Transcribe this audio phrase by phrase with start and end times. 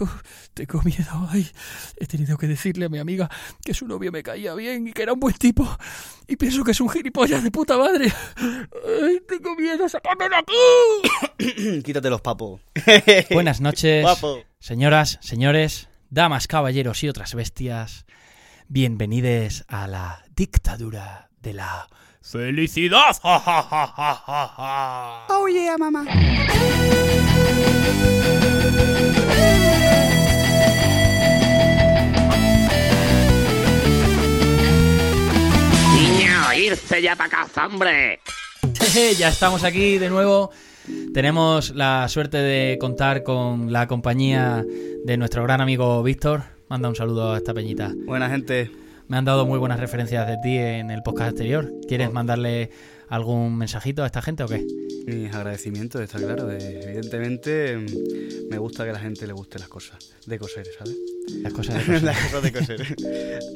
[0.00, 0.22] Uf,
[0.54, 1.28] tengo miedo.
[1.30, 1.48] Ay,
[1.96, 3.28] he tenido que decirle a mi amiga
[3.64, 5.68] que su novio me caía bien y que era un buen tipo.
[6.26, 8.12] Y pienso que es un gilipollas de puta madre.
[8.36, 9.88] Ay, tengo miedo.
[9.88, 11.82] ¡Sacadme de aquí!
[11.84, 12.60] Quítate los papos.
[13.30, 14.06] Buenas noches,
[14.58, 18.04] señoras, señores, damas, caballeros y otras bestias.
[18.68, 21.88] Bienvenidos a la dictadura de la
[22.20, 23.16] felicidad.
[23.22, 25.26] ¡Ja, ja, ja, ja, ja, ja!
[25.30, 26.04] Oh yeah, mamá.
[36.68, 38.20] Irse ya para casa, hombre.
[39.18, 40.50] ya estamos aquí de nuevo.
[41.14, 44.64] Tenemos la suerte de contar con la compañía
[45.04, 46.42] de nuestro gran amigo Víctor.
[46.68, 47.92] Manda un saludo a esta peñita.
[48.04, 48.70] Buena gente.
[49.06, 51.72] Me han dado muy buenas referencias de ti en el podcast anterior.
[51.88, 52.70] ¿Quieres mandarle
[53.08, 54.64] algún mensajito a esta gente o qué?
[55.06, 56.50] Mis agradecimientos, está claro.
[56.50, 60.96] Evidentemente, mm, me gusta que a la gente le gusten las cosas de coser, ¿sabes?
[61.42, 62.02] Las cosas de coser.
[62.02, 62.96] las cosas de coser.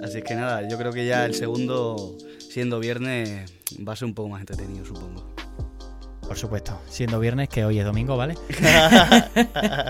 [0.02, 3.52] Así que nada, yo creo que ya el segundo, siendo viernes,
[3.86, 5.34] va a ser un poco más entretenido, supongo.
[6.26, 8.36] Por supuesto, siendo viernes, que hoy es domingo, ¿vale?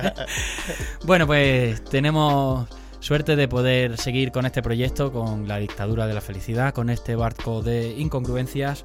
[1.05, 2.69] bueno, pues tenemos
[3.03, 7.17] suerte de poder seguir con este proyecto, con la dictadura de la felicidad, con este
[7.17, 8.85] barco de incongruencias,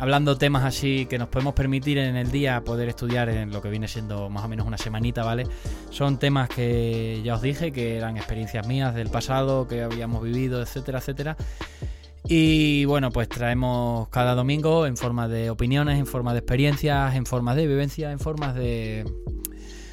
[0.00, 3.70] hablando temas así que nos podemos permitir en el día poder estudiar en lo que
[3.70, 5.46] viene siendo más o menos una semanita, ¿vale?
[5.90, 10.60] Son temas que ya os dije, que eran experiencias mías del pasado, que habíamos vivido,
[10.60, 11.36] etcétera, etcétera.
[12.24, 17.26] Y bueno, pues traemos cada domingo en forma de opiniones, en forma de experiencias, en
[17.26, 19.04] forma de vivencia, en formas de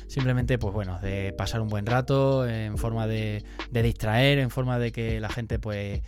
[0.10, 4.92] simplemente, pues bueno, de pasar un buen rato, en forma de, distraer, en forma de
[4.92, 6.02] que la gente pues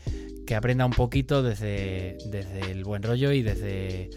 [0.45, 4.09] que aprenda un poquito desde, desde el buen rollo y desde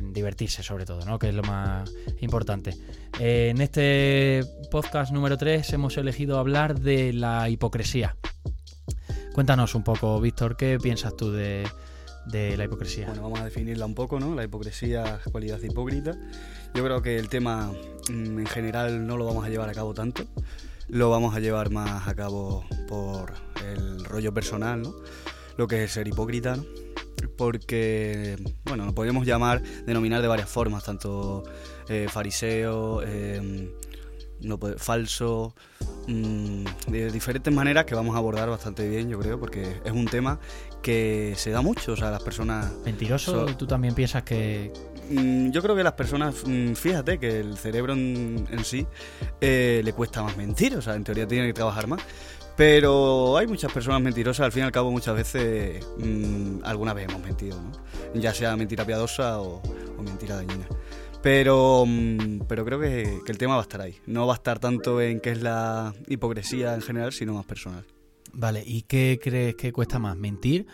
[0.00, 1.18] divertirse sobre todo, ¿no?
[1.18, 2.74] Que es lo más importante.
[3.18, 8.16] Eh, en este podcast número 3 hemos elegido hablar de la hipocresía.
[9.34, 11.66] Cuéntanos un poco, Víctor, ¿qué piensas tú de,
[12.26, 13.06] de la hipocresía?
[13.06, 14.34] Bueno, vamos a definirla un poco, ¿no?
[14.34, 16.16] La hipocresía, cualidad hipócrita.
[16.74, 17.70] Yo creo que el tema
[18.10, 20.24] mm, en general no lo vamos a llevar a cabo tanto.
[20.88, 23.32] Lo vamos a llevar más a cabo por
[23.64, 24.94] el rollo personal, ¿no?
[25.56, 26.64] Lo que es ser hipócrita, ¿no?
[27.36, 31.44] Porque, bueno, lo podemos llamar, denominar de varias formas, tanto
[31.88, 33.72] eh, fariseo, eh,
[34.40, 35.54] no puede- falso,
[36.08, 40.06] mm, de diferentes maneras que vamos a abordar bastante bien, yo creo, porque es un
[40.06, 40.40] tema
[40.82, 43.46] que se da mucho, o sea, las personas ¿Mentiroso?
[43.48, 44.72] So- ¿Tú también piensas que
[45.10, 48.86] Yo creo que las personas, mm, fíjate que el cerebro en, sí
[49.40, 52.02] eh, le cuesta más mentir, o sea, en teoría tiene que trabajar más.
[52.56, 57.08] Pero hay muchas personas mentirosas, al fin y al cabo muchas veces, mm, alguna vez
[57.08, 57.72] hemos mentido, ¿no?
[58.20, 59.62] Ya sea mentira piadosa o,
[60.04, 60.66] mentira dañina.
[61.22, 63.96] Pero, mm, pero creo que, que el tema va a estar ahí.
[64.06, 67.84] No va a estar tanto en qué es la hipocresía en general, sino más personal.
[68.32, 70.16] Vale, ¿y qué crees que cuesta más?
[70.16, 70.66] ¿Mentir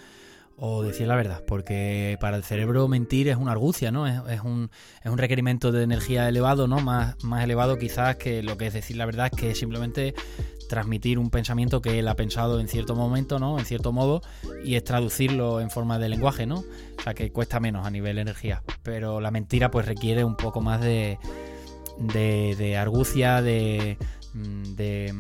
[0.60, 1.42] o decir la verdad?
[1.46, 4.06] Porque para el cerebro mentir es una argucia, ¿no?
[4.06, 4.70] Es, un,
[5.02, 6.80] es un requerimiento de energía elevado, ¿no?
[6.80, 10.14] Más, más elevado quizás que lo que es decir la verdad, que es simplemente
[10.69, 13.58] transmitir un pensamiento que él ha pensado en cierto momento, ¿no?
[13.58, 14.20] En cierto modo,
[14.64, 16.56] y es traducirlo en forma de lenguaje, ¿no?
[16.98, 18.62] O sea que cuesta menos a nivel energía.
[18.82, 21.19] Pero la mentira pues requiere un poco más de,
[21.98, 23.96] de, de argucia, de,
[24.34, 25.14] de,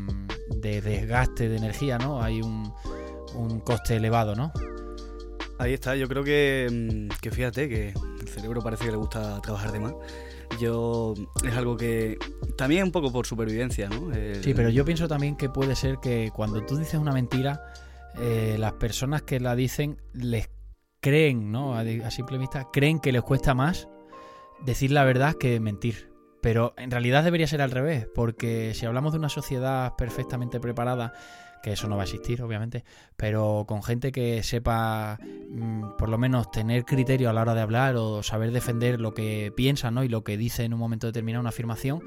[0.56, 2.22] de desgaste de energía, ¿no?
[2.22, 2.72] Hay un,
[3.34, 4.52] un coste elevado, ¿no?
[5.58, 7.88] Ahí está, yo creo que, mm, que fíjate que
[8.20, 9.94] el cerebro parece que le gusta trabajar de más.
[10.60, 11.14] Yo
[11.44, 12.16] es algo que
[12.56, 14.12] también un poco por supervivencia, ¿no?
[14.42, 17.60] Sí, pero yo pienso también que puede ser que cuando tú dices una mentira,
[18.18, 20.48] eh, las personas que la dicen les
[21.00, 21.76] creen, ¿no?
[21.76, 23.88] A, a simple vista, creen que les cuesta más
[24.64, 26.08] decir la verdad que mentir.
[26.40, 31.12] Pero en realidad debería ser al revés, porque si hablamos de una sociedad perfectamente preparada,
[31.62, 32.84] que eso no va a existir, obviamente,
[33.16, 35.18] pero con gente que sepa
[35.50, 39.14] mm, por lo menos tener criterio a la hora de hablar o saber defender lo
[39.14, 40.04] que piensa ¿no?
[40.04, 42.02] y lo que dice en un momento determinado una afirmación,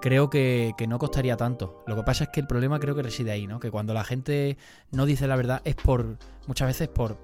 [0.00, 1.84] creo que, que no costaría tanto.
[1.86, 3.60] Lo que pasa es que el problema creo que reside ahí, ¿no?
[3.60, 4.56] Que cuando la gente
[4.90, 6.16] no dice la verdad es por,
[6.46, 7.18] muchas veces por,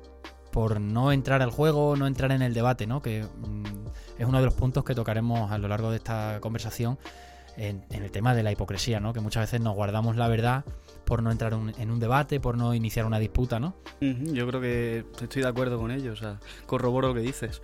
[0.52, 3.02] por no entrar al juego, no entrar en el debate, ¿no?
[3.02, 3.64] Que mm,
[4.18, 6.98] es uno de los puntos que tocaremos a lo largo de esta conversación
[7.56, 9.12] en, en el tema de la hipocresía, ¿no?
[9.12, 10.64] Que muchas veces nos guardamos la verdad
[11.06, 13.74] por no entrar un- en un debate, por no iniciar una disputa, ¿no?
[14.00, 17.62] Yo creo que estoy de acuerdo con ello, o sea, corroboro lo que dices.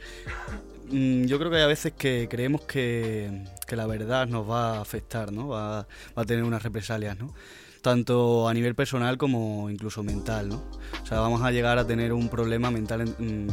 [0.91, 4.79] Mm, Yo creo que hay a veces que creemos que, que la verdad nos va
[4.79, 5.49] a afectar, ¿no?
[5.49, 5.81] Va,
[6.17, 7.35] va a tener unas represalias, ¿no?
[7.83, 10.63] Tanto a nivel personal como incluso mental, ¿no?
[11.03, 13.51] O sea, vamos a llegar a tener un problema mental en, mm,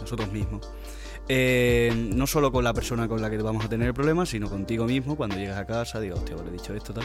[0.00, 0.66] nosotros mismos.
[1.30, 4.48] Eh, no solo con la persona con la que vamos a tener el problema, sino
[4.48, 7.04] contigo mismo cuando llegas a casa, digo, hostia, habré dicho esto, tal.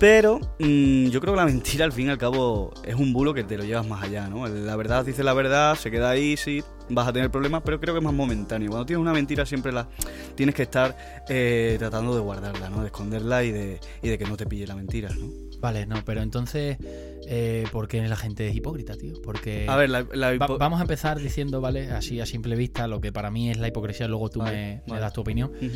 [0.00, 3.34] Pero mm, yo creo que la mentira al fin y al cabo es un bulo
[3.34, 4.48] que te lo llevas más allá, ¿no?
[4.48, 7.92] La verdad dice la verdad, se queda ahí, sí, vas a tener problemas, pero creo
[7.92, 8.70] que es más momentáneo.
[8.70, 9.88] Cuando tienes una mentira siempre la
[10.36, 10.96] tienes que estar
[11.28, 12.80] eh, tratando de guardarla, ¿no?
[12.80, 15.28] De esconderla y de, y de que no te pille la mentira, ¿no?
[15.60, 16.78] Vale, no, pero entonces,
[17.28, 19.20] eh, ¿por qué la gente es hipócrita, tío?
[19.22, 19.66] Porque...
[19.68, 21.90] A ver, la, la Va- vamos a empezar diciendo, ¿vale?
[21.90, 24.98] Así a simple vista, lo que para mí es la hipocresía, luego tú Vale, me,
[24.98, 25.50] das tu opinión.
[25.54, 25.68] Ujú.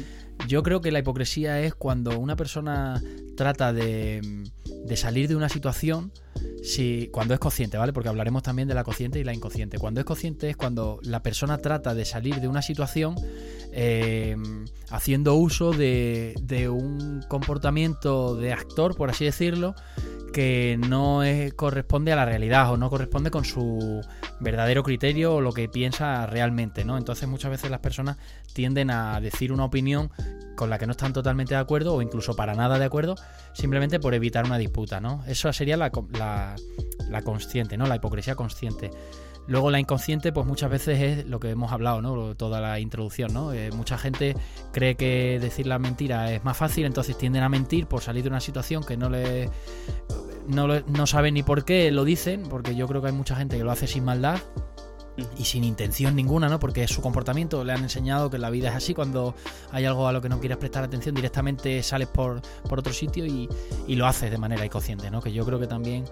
[0.46, 3.02] Yo creo que la hipocresía es cuando una persona
[3.36, 4.20] trata de,
[4.84, 6.12] de salir de una situación
[6.62, 7.92] si, cuando es consciente, ¿vale?
[7.92, 9.78] Porque hablaremos también de la consciente y la inconsciente.
[9.78, 13.16] Cuando es consciente es cuando la persona trata de salir de una situación
[13.72, 14.36] eh,
[14.90, 19.74] haciendo uso de, de un comportamiento de actor, por así decirlo,
[20.34, 24.04] que no es- corresponde a la realidad o no corresponde con su
[24.40, 26.98] verdadero criterio o lo que piensa realmente, ¿no?
[26.98, 28.16] Entonces muchas veces las personas
[28.52, 30.10] tienden a decir una opinión
[30.56, 33.14] con la que no están totalmente de acuerdo o incluso para nada de acuerdo,
[33.52, 35.22] simplemente por evitar una disputa, ¿no?
[35.28, 36.56] Eso sería la, la,
[37.08, 37.86] la consciente, ¿no?
[37.86, 38.90] La hipocresía consciente.
[39.46, 42.34] Luego la inconsciente, pues muchas veces es lo que hemos hablado, ¿no?
[42.34, 43.52] Toda la introducción, ¿no?
[43.52, 44.34] Eh, mucha gente
[44.72, 48.30] cree que decir la mentira es más fácil, entonces tienden a mentir por salir de
[48.30, 49.50] una situación que no le
[50.46, 53.36] no, lo- no saben ni por qué lo dicen, porque yo creo que hay mucha
[53.36, 54.38] gente que lo hace sin maldad
[55.38, 56.58] y sin intención ninguna, ¿no?
[56.58, 59.34] Porque es su comportamiento, le han enseñado que la vida es así, cuando
[59.70, 63.24] hay algo a lo que no quieres prestar atención, directamente sales por, por otro sitio
[63.24, 63.48] y,
[63.86, 65.20] y lo haces de manera inconsciente, ¿no?
[65.22, 66.04] Que yo creo que también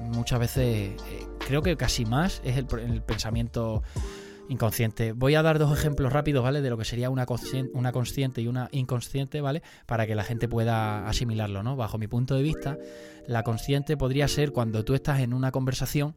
[0.00, 3.84] muchas veces, eh, creo que casi más es el, el pensamiento
[4.48, 5.12] inconsciente.
[5.12, 6.60] Voy a dar dos ejemplos rápidos, ¿vale?
[6.60, 9.62] De lo que sería una, conscien- una consciente y una inconsciente, ¿vale?
[9.86, 11.76] Para que la gente pueda asimilarlo, ¿no?
[11.76, 12.78] Bajo mi punto de vista,
[13.26, 16.14] la consciente podría ser cuando tú estás en una conversación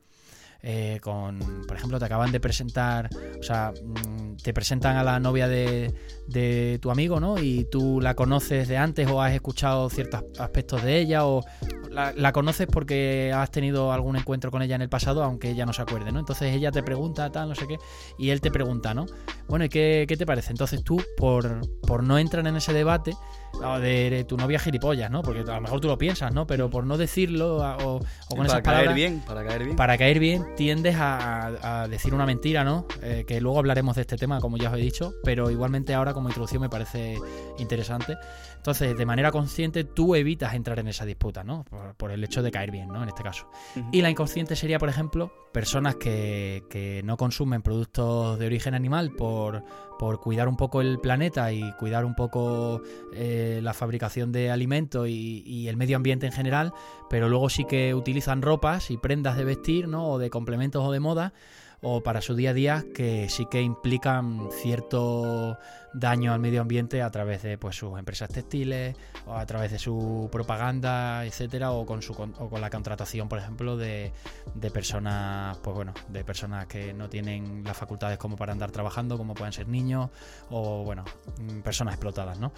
[0.63, 3.09] eh, con, por ejemplo, te acaban de presentar,
[3.39, 5.93] o sea, mm, te presentan a la novia de,
[6.27, 7.39] de tu amigo, ¿no?
[7.39, 11.43] Y tú la conoces de antes o has escuchado ciertos aspectos de ella o
[11.89, 15.65] la, la conoces porque has tenido algún encuentro con ella en el pasado, aunque ella
[15.65, 16.19] no se acuerde, ¿no?
[16.19, 17.77] Entonces ella te pregunta, tal, no sé qué,
[18.17, 19.07] y él te pregunta, ¿no?
[19.47, 20.51] Bueno, ¿y qué, qué te parece?
[20.51, 23.13] Entonces tú, por, por no entrar en ese debate,
[23.53, 25.21] o de, tu novia gilipollas, ¿no?
[25.21, 26.47] Porque a lo mejor tú lo piensas, ¿no?
[26.47, 29.63] Pero por no decirlo a- o, o con para esas caer palabras, bien, para caer
[29.63, 29.75] bien.
[29.75, 32.85] para caer bien tiendes a decir una mentira, ¿no?
[33.01, 36.13] Eh, que luego hablaremos de este tema, como ya os he dicho, pero igualmente ahora
[36.13, 37.17] como introducción me parece
[37.57, 38.17] interesante.
[38.61, 41.63] Entonces, de manera consciente, tú evitas entrar en esa disputa, ¿no?
[41.63, 43.01] Por, por el hecho de caer bien, ¿no?
[43.01, 43.49] En este caso.
[43.91, 49.13] Y la inconsciente sería, por ejemplo, personas que, que no consumen productos de origen animal
[49.17, 49.63] por,
[49.97, 52.83] por cuidar un poco el planeta y cuidar un poco
[53.15, 56.71] eh, la fabricación de alimentos y, y el medio ambiente en general,
[57.09, 60.07] pero luego sí que utilizan ropas y prendas de vestir, ¿no?
[60.07, 61.33] O de complementos o de moda,
[61.81, 65.57] o para su día a día que sí que implican cierto
[65.93, 68.95] daño al medio ambiente a través de pues sus empresas textiles
[69.25, 73.39] o a través de su propaganda etcétera o con su o con la contratación por
[73.39, 74.13] ejemplo de,
[74.55, 79.17] de personas pues bueno de personas que no tienen las facultades como para andar trabajando
[79.17, 80.09] como pueden ser niños
[80.49, 81.03] o bueno
[81.39, 82.53] mm, personas explotadas no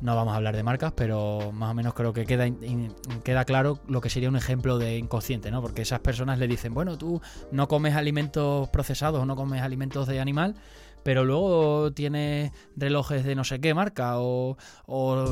[0.00, 2.46] no vamos a hablar de marcas pero más o menos creo que queda
[3.22, 6.74] queda claro lo que sería un ejemplo de inconsciente no porque esas personas le dicen
[6.74, 7.20] bueno tú
[7.50, 10.54] no comes alimentos procesados o no comes alimentos de animal
[11.04, 14.56] pero luego tienes relojes de no sé qué marca o,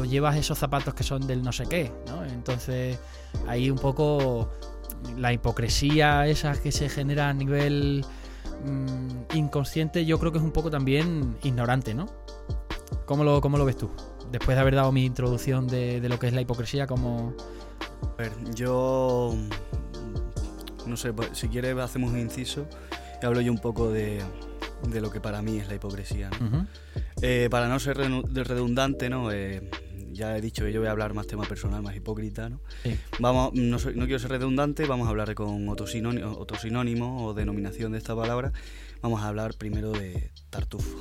[0.04, 2.24] llevas esos zapatos que son del no sé qué, ¿no?
[2.24, 3.00] Entonces
[3.48, 4.50] ahí un poco
[5.16, 8.04] la hipocresía esa que se genera a nivel
[8.64, 12.06] mm, inconsciente yo creo que es un poco también ignorante, ¿no?
[13.06, 13.90] ¿Cómo lo, cómo lo ves tú?
[14.30, 17.34] Después de haber dado mi introducción de, de lo que es la hipocresía, como...
[18.02, 19.34] A ver, yo.
[19.34, 22.66] mm, No sé, pues, si quieres, hacemos un inciso
[23.20, 24.22] y hablo yo un poco de,
[24.88, 26.30] de lo que para mí es la hipocresía.
[27.20, 29.30] Eh, para no ser redundante, ¿no?
[29.32, 29.70] Eh,
[30.12, 32.60] ya he dicho que yo voy a hablar más tema personal, más hipócrita, ¿no?
[32.82, 32.94] Sí.
[33.18, 37.24] Vamos, no, soy- no quiero ser redundante, vamos a hablar con otro sinónimo, otro sinónimo
[37.26, 38.52] o denominación de esta palabra.
[39.00, 40.96] Vamos a hablar primero de tartufo,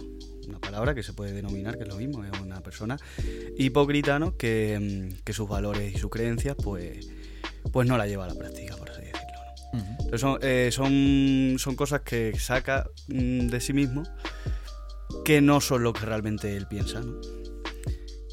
[0.47, 2.97] una palabra que se puede denominar, que es lo mismo, es una persona
[3.57, 4.37] hipócrita, ¿no?
[4.37, 7.09] Que, que sus valores y sus creencias, pues,
[7.71, 8.75] pues no la lleva a la práctica,
[9.73, 14.03] Entonces son, eh, son, son cosas que saca mm, de sí mismo
[15.23, 17.01] que no son lo que realmente él piensa.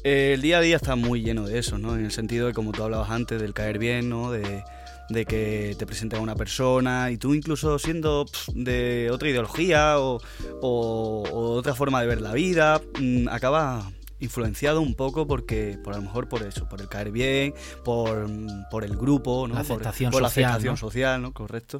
[0.03, 1.95] Eh, el día a día está muy lleno de eso, ¿no?
[1.95, 4.31] en el sentido de, como tú hablabas antes, del caer bien, ¿no?
[4.31, 4.63] de,
[5.09, 10.19] de que te presenten a una persona y tú incluso siendo de otra ideología o
[10.61, 13.85] otra forma de ver la vida, mm, acabas
[14.19, 18.27] influenciado un poco porque por a lo mejor por eso por el caer bien por,
[18.69, 19.55] por el grupo ¿no?
[19.55, 20.77] La Por- aceptación por, la social, aceptación ¿no?
[20.77, 21.77] social no correcto.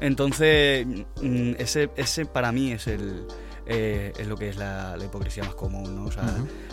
[0.00, 0.86] Entonces
[1.22, 3.26] mm, ese ese para mí es el
[3.66, 6.24] eh, es lo que es la, la hipocresía más común no o sea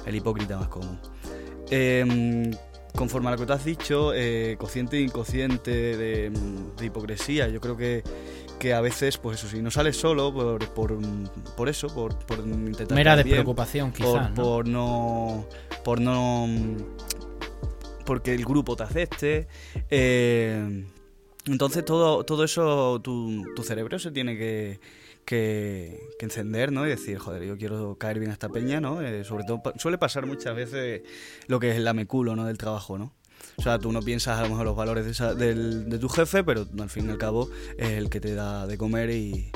[0.05, 0.99] el hipócrita más común.
[1.71, 2.51] Eh,
[2.95, 6.29] conforme a lo que te has dicho, eh, consciente e inconsciente de,
[6.77, 8.03] de hipocresía, yo creo que,
[8.63, 10.97] que a veces, pues eso sí, no sales solo por, por,
[11.57, 12.95] por eso, por, por intentar...
[12.95, 14.29] Mera despreocupación, por, quizás.
[14.29, 14.35] ¿no?
[14.41, 15.45] por no
[15.83, 16.47] por no
[18.05, 19.47] porque el grupo te acepte
[19.89, 20.85] eh,
[21.45, 24.79] entonces todo todo eso tu, tu cerebro se tiene que,
[25.25, 29.01] que, que encender no y decir joder yo quiero caer bien a esta peña no
[29.01, 31.01] Eh, sobre todo suele pasar muchas veces
[31.47, 33.11] lo que es el lameculo no del trabajo no
[33.57, 36.09] o sea, tú no piensas a lo mejor los valores de, esa- del- de tu
[36.09, 39.51] jefe, pero al fin y al cabo es el que te da de comer y,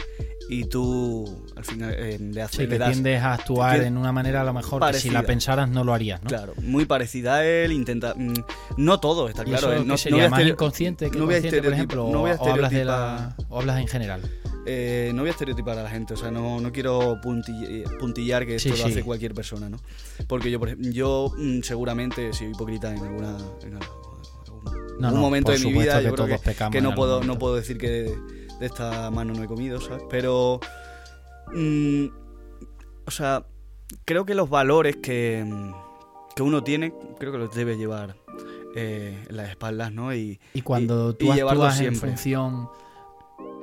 [0.49, 3.97] y tú al final eh, le haces Sí, le das- tiendes a actuar tien- en
[3.97, 5.21] una manera a lo mejor que si la parecida.
[5.23, 6.27] pensaras no lo harías, ¿no?
[6.29, 8.13] Claro, muy parecida a él, intenta...
[8.15, 8.33] mm,
[8.77, 9.67] No todo, está ¿Y claro.
[9.67, 12.09] eso eh, qué no, no sería a más inconsciente que no consciente, por ejemplo?
[12.11, 14.21] no o, hablas de la, o hablas en general?
[14.67, 18.45] Eh, no voy a estereotipar a la gente, o sea, no, no quiero puntill- puntillar
[18.45, 18.91] que esto Sí, lo sí.
[18.91, 19.77] hace cualquier persona, ¿no?
[20.27, 23.37] Porque yo, por ejemplo, yo mm, seguramente soy hipócrita en alguna...
[23.63, 23.87] En algún
[24.99, 26.39] No, algún no, momento de mi vida, que yo creo que,
[26.71, 28.17] que no, puedo, no puedo decir que de,
[28.59, 30.03] de esta mano no he comido, ¿sabes?
[30.09, 30.59] Pero...
[31.55, 32.05] mm,
[33.05, 33.45] o sea,
[34.05, 35.45] creo que los valores que,
[36.35, 38.17] que uno tiene, creo que los debe llevar
[38.75, 40.13] eh, en las espaldas, ¿no?
[40.13, 42.67] Y, Y cuando y tú actúas en función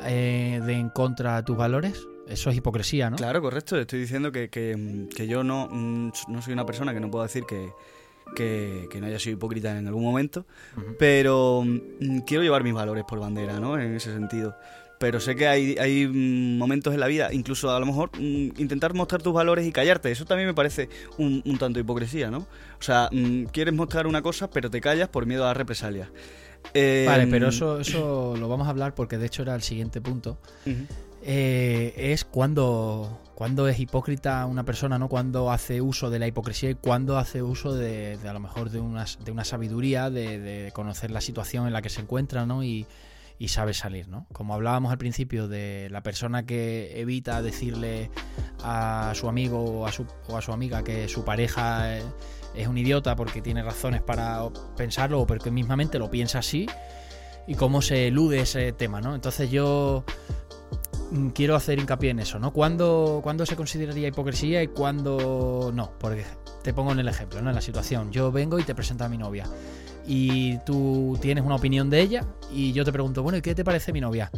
[0.07, 3.17] eh, de en contra de tus valores, eso es hipocresía, ¿no?
[3.17, 3.79] Claro, correcto.
[3.79, 7.25] Estoy diciendo que, que- que yo no, mm, no soy una persona que no puedo
[7.25, 7.69] decir que,
[8.35, 10.47] que- que no haya sido hipócrita en algún momento,
[10.77, 10.97] Ujú.
[10.99, 13.79] pero mm, quiero llevar mis valores por bandera, ¿no?
[13.79, 14.57] En ese sentido.
[14.99, 18.53] Pero sé que hay, hay mm, momentos en la vida, incluso a lo mejor mm,
[18.59, 22.39] intentar mostrar tus valores y callarte, eso también me parece un, un tanto hipocresía, ¿no?
[22.39, 26.09] O sea, mm, quieres mostrar una cosa, pero te callas por miedo a represalias.
[26.73, 30.01] Eh, Vale, pero eso, eso lo vamos a hablar porque de hecho era el siguiente
[30.01, 30.39] punto.
[31.27, 35.09] Eh, es cuando, cuando es hipócrita una persona, ¿no?
[35.09, 38.71] Cuando hace uso de la hipocresía y cuando hace uso de, de a lo mejor
[38.71, 42.45] de una, de una sabiduría, de, de conocer la situación en la que se encuentra,
[42.45, 42.63] ¿no?
[42.63, 42.87] Y,
[43.39, 44.27] y sabe salir, ¿no?
[44.33, 48.11] Como hablábamos al principio de la persona que evita decirle
[48.65, 52.03] a su amigo o a su, o a su amiga que su pareja eh,
[52.55, 54.41] es un idiota porque tiene razones para
[54.77, 56.67] pensarlo o porque mismamente lo piensa así
[57.47, 59.15] y cómo se elude ese tema, ¿no?
[59.15, 60.05] Entonces yo
[61.11, 62.55] mm, quiero hacer hincapié en eso, ¿no?
[62.55, 65.93] ¿Cuándo, se consideraría hipocresía y cuándo no?
[65.99, 66.25] Porque
[66.63, 67.51] te pongo en el ejemplo, ¿no?
[67.51, 68.11] En la situación.
[68.13, 69.47] Yo vengo y te presento a mi novia.
[70.07, 73.65] Y tú tienes una opinión de ella y yo te pregunto, bueno, ¿y qué te
[73.65, 74.31] parece mi novia?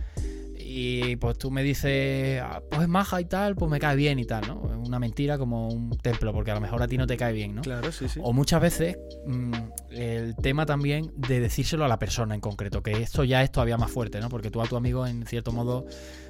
[0.79, 4.19] Y pues tú me dices, "Ah, pues es maja y tal, pues me cae bien
[4.19, 4.57] y tal, ¿no?
[4.61, 7.55] Una mentira como un templo, porque a lo mejor a ti no te cae bien,
[7.55, 7.63] ¿no?
[7.63, 8.21] Claro, sí, sí.
[8.23, 9.53] O muchas veces mm,
[9.93, 13.79] el tema también de decírselo a la persona en concreto, que esto ya es todavía
[13.79, 14.29] más fuerte, ¿no?
[14.29, 15.87] Porque tú a tu amigo, en cierto modo,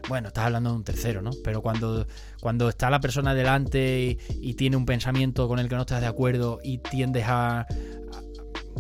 [0.09, 1.33] bueno, estás hablando de un tercero, ¿no?
[1.43, 2.07] Pero cuando,
[2.41, 6.01] cuando está la persona delante y, y tiene un pensamiento con el que no estás
[6.01, 7.67] de acuerdo y tiendes a...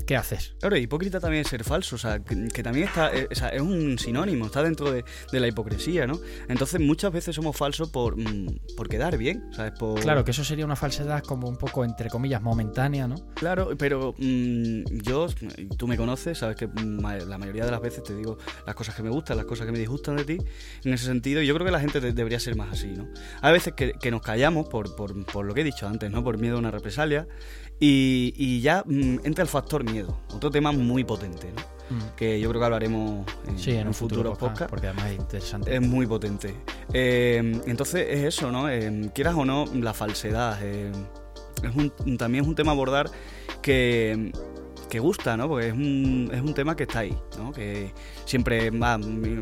[0.06, 0.54] ¿Qué haces?
[0.60, 3.48] Claro, hipócrita también es ser falso, o sea, que, que también está, eh, o sea,
[3.48, 6.20] es un sinónimo, está dentro de, de la hipocresía, ¿no?
[6.48, 9.72] Entonces muchas veces somos falsos por, mm, por quedar bien, ¿sabes?
[9.78, 13.16] Por, Claro, que eso sería una falsedad como un poco, entre comillas, momentánea, ¿no?
[13.34, 15.26] Claro, pero mm, yo,
[15.76, 18.94] tú me conoces, sabes que mm, la mayoría de las veces te digo las cosas
[18.94, 20.38] que me gustan, las cosas que me disgustan de ti,
[20.84, 23.08] en ese sentido, y yo creo que la gente de- debería ser más así, ¿no?
[23.42, 26.22] Hay veces que, que nos callamos por, por, por lo que he dicho antes, ¿no?
[26.22, 27.26] Por miedo a una represalia,
[27.80, 31.76] y, y ya mm, entra el factor miedo, otro tema muy potente, ¿no?
[32.16, 35.18] Que yo creo que hablaremos en, Sí, en en un futuro podcast, porque además es
[35.20, 35.72] interesante.
[35.74, 36.52] Es muy potente.
[36.92, 38.68] Eh, entonces es eso, ¿no?
[38.68, 40.58] Eh, quieras o no, la falsedad.
[40.62, 40.90] eh,
[41.62, 43.08] es un- también es un tema a abordar
[43.62, 44.32] que,
[44.88, 45.48] que gusta, ¿no?
[45.48, 47.52] Porque es un, es un tema que está ahí, ¿no?
[47.52, 47.92] Que
[48.24, 48.70] siempre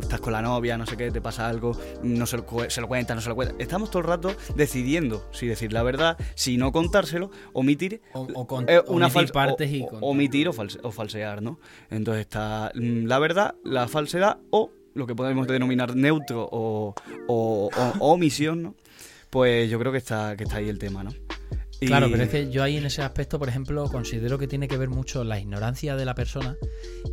[0.00, 1.72] estás con la novia, no sé qué, te pasa algo,
[2.02, 3.54] no se lo, se lo cuenta, no se lo cuenta.
[3.58, 8.46] Estamos todo el rato decidiendo si decir la verdad, si no contárselo, omitir O, o
[8.46, 11.42] con eh, una una fal- partes o- y o- con- omitir o, false- o falsear,
[11.42, 11.58] ¿no?
[11.90, 16.94] Entonces está mm, la verdad, la falsedad o lo que podemos denominar neutro o,
[17.26, 18.74] o- o- o omisión, ¿no?
[19.30, 21.10] Pues yo creo que está, que está ahí el tema, ¿no?
[21.84, 24.68] Y- Claro, pero es que yo ahí en ese aspecto, por ejemplo, considero que tiene
[24.68, 26.56] que ver mucho la ignorancia de la persona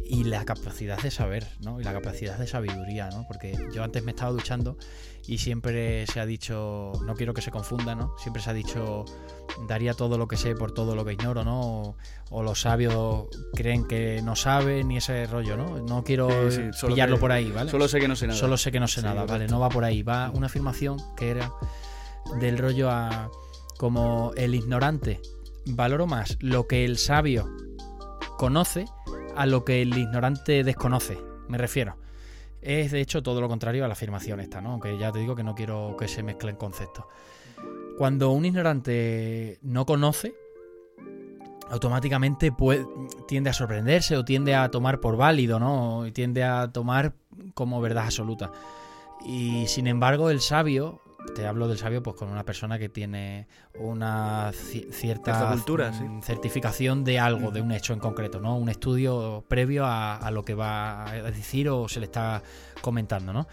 [0.05, 1.79] y la capacidad de saber, ¿no?
[1.79, 3.25] Y la capacidad de sabiduría, ¿no?
[3.27, 4.77] Porque yo antes me estaba duchando
[5.27, 8.15] y siempre se ha dicho, no quiero que se confunda, ¿no?
[8.17, 9.05] Siempre se ha dicho,
[9.67, 11.61] daría todo lo que sé por todo lo que ignoro, ¿no?
[11.61, 11.95] O,
[12.29, 15.81] o los sabios creen que no saben y ese rollo, ¿no?
[15.83, 17.69] No quiero Sí, sí, solo pillarlo que- por ahí, ¿vale?
[17.69, 18.39] Solo sé que no sé nada.
[18.39, 20.01] Solo sé que no sé Sí, nada, vale, no va por ahí.
[20.01, 21.51] Va una afirmación que era
[22.39, 23.29] del rollo a
[23.81, 25.19] como el ignorante
[25.65, 27.49] valoro más lo que el sabio
[28.37, 28.85] conoce
[29.35, 31.17] a lo que el ignorante desconoce.
[31.47, 31.97] Me refiero.
[32.61, 34.73] Es de hecho todo lo contrario a la afirmación esta, ¿no?
[34.73, 37.05] Aunque ya te digo que no quiero que se mezclen conceptos.
[37.97, 40.35] Cuando un ignorante no conoce,
[41.71, 42.53] automáticamente
[43.27, 46.05] tiende a sorprenderse o tiende a tomar por válido, ¿no?
[46.05, 47.15] Y tiende a tomar
[47.55, 48.51] como verdad absoluta.
[49.25, 51.00] Y sin embargo, el sabio,
[51.35, 53.47] te hablo del sabio pues con una persona que tiene
[53.79, 56.03] una ci- cierta cultura, sí.
[56.03, 58.57] mm, certificación de algo, de un hecho en concreto, ¿no?
[58.57, 62.41] Un estudio previo a, a lo que va a decir o se le está
[62.81, 63.47] comentando, ¿no?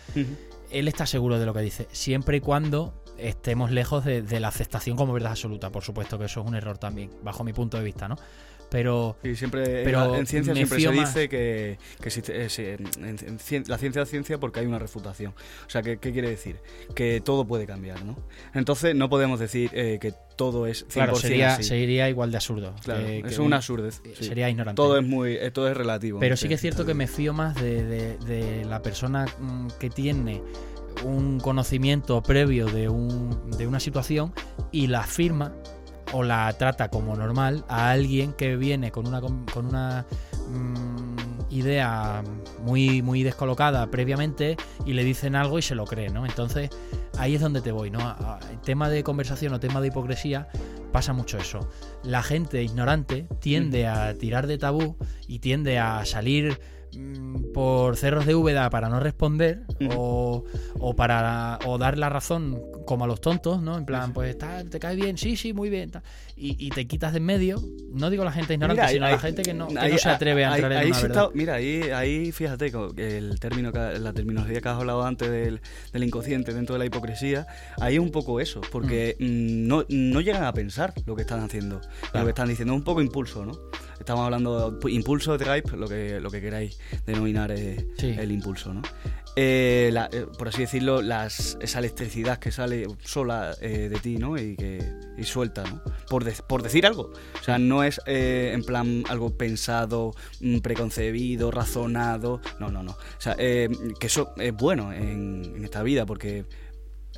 [0.71, 4.49] él está seguro de lo que dice, siempre y cuando estemos lejos de, de la
[4.49, 5.71] aceptación como verdad absoluta.
[5.71, 8.17] Por supuesto que eso es un error también, bajo mi punto de vista, ¿no?
[8.71, 12.63] Pero Y siempre Pero en ciencia siempre se más- dice que, que si eh, si
[12.67, 15.33] en- en- en cien- la ciencia es ciencia porque hay una refutación.
[15.67, 16.57] O sea, ¿qué, qué quiere decir?
[16.95, 18.17] Que todo puede cambiar, ¿no?
[18.55, 21.63] Entonces no podemos decir eh, que todo es 100% claro, sería, así.
[21.65, 22.75] sería igual de absurdo.
[22.85, 24.01] Claro, que- que es un- una absurdez.
[24.17, 24.25] sí.
[24.25, 24.77] Sería ignorante.
[24.77, 26.21] Todo es muy, eh, todo es relativo.
[26.21, 29.69] Pero sí que es cierto que me fío más de, de- de la persona mm,
[29.81, 30.43] que tiene
[31.05, 34.33] un conocimiento previo de, un, de una situación
[34.73, 35.55] y la afirma
[36.13, 40.07] o la trata como normal a alguien que viene con una, con una
[40.49, 41.19] mm,
[41.51, 42.23] idea
[42.63, 46.27] muy, muy descolocada previamente y le dicen algo y se lo cree, ¿no?
[46.27, 46.71] Entonces
[47.19, 48.17] ahí es donde te voy, ¿no?
[48.51, 50.49] El tema de conversación o tema de hipocresía
[50.93, 51.69] pasa mucho eso.
[52.03, 54.97] La gente ignorante tiende a tirar de tabú
[55.27, 56.78] y tiende a salir mm,
[57.55, 59.63] por cerros de Úbeda para no responder
[59.97, 60.45] o,
[60.79, 63.77] o para o dar la razón como a los tontos, ¿no?
[63.77, 66.03] En plan, pues tal, te cae bien, sí, sí, muy bien, tal.
[66.41, 67.61] Y, y te quitas de en medio.
[67.93, 69.99] No digo la gente ignorante, Mira, sino ahí- la gente que no, que ahí- no
[69.99, 71.25] se atreve a ahí- entrar en ahí una sí verdad.
[71.25, 75.61] está- mira, ahí, ahí fíjate el término, la terminología que has hablado antes del,
[75.93, 77.47] del inconsciente dentro de la hipocresía,
[77.81, 81.41] ahí es un poco eso, porque mm, no, no llegan a pensar lo que están
[81.41, 82.27] haciendo, lo Claro.
[82.27, 83.59] que están diciendo, es un poco impulso, ¿no?
[83.99, 88.15] Estamos hablando de impulso, drive, lo que, lo que queráis denominar eh, Sí.
[88.17, 88.83] el impulso, ¿no?
[89.41, 94.37] Eh, eh, por así decirlo, las, esa electricidad que sale sola eh, de ti, ¿no?
[94.37, 94.83] Y que
[95.17, 95.81] y suelta, ¿no?
[96.09, 97.13] Por, de- por decir algo.
[97.41, 102.41] O sea, no es en plan algo pensado, mm, preconcebido, razonado.
[102.59, 102.93] No, no, no.
[102.93, 106.45] O sea, que eso es bueno en, en esta vida porque...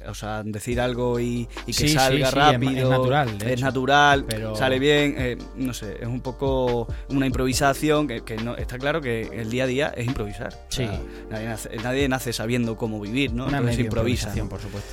[0.08, 2.90] O sea, decir algo y, y que Sí, sí, salga sí, es ma- es rápido.
[2.90, 3.64] natural, Es hecho.
[3.64, 5.14] natural, Pero- sale bien.
[5.18, 9.50] eh, no sé, es un poco una improvisación que, que no, está claro que el
[9.50, 10.54] día a día es improvisar.
[10.54, 11.00] O sea, Sí.
[11.30, 13.46] nadie, nace, nadie nace sabiendo cómo vivir, ¿no?
[13.46, 14.28] Una Entonces improvisa.
[14.28, 14.50] improvisación, ¿no?
[14.50, 14.90] por supuesto.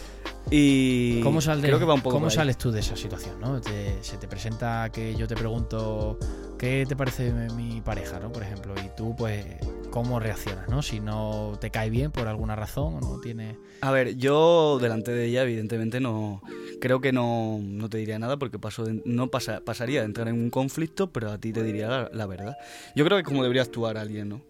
[0.49, 2.35] Y ¿Cómo, sal de- creo que va un poco ¿cómo por ahí.
[2.35, 3.39] sales tú de esa situación?
[3.39, 3.59] ¿no?
[3.61, 6.17] Te- se te presenta que yo te pregunto
[6.57, 8.31] qué te parece mi pareja, ¿no?
[8.31, 9.45] por ejemplo, y tú, pues,
[9.91, 10.69] ¿cómo reaccionas?
[10.69, 10.81] ¿no?
[10.81, 13.57] Si no te cae bien por alguna razón o no tiene.
[13.81, 16.41] A ver, yo delante de ella, evidentemente, no
[16.79, 20.27] creo que no, no te diría nada porque paso de- no pasa, pasaría de entrar
[20.27, 22.55] en un conflicto, pero a ti te diría la, la verdad.
[22.95, 24.41] Yo creo que es como debería actuar alguien, ¿no?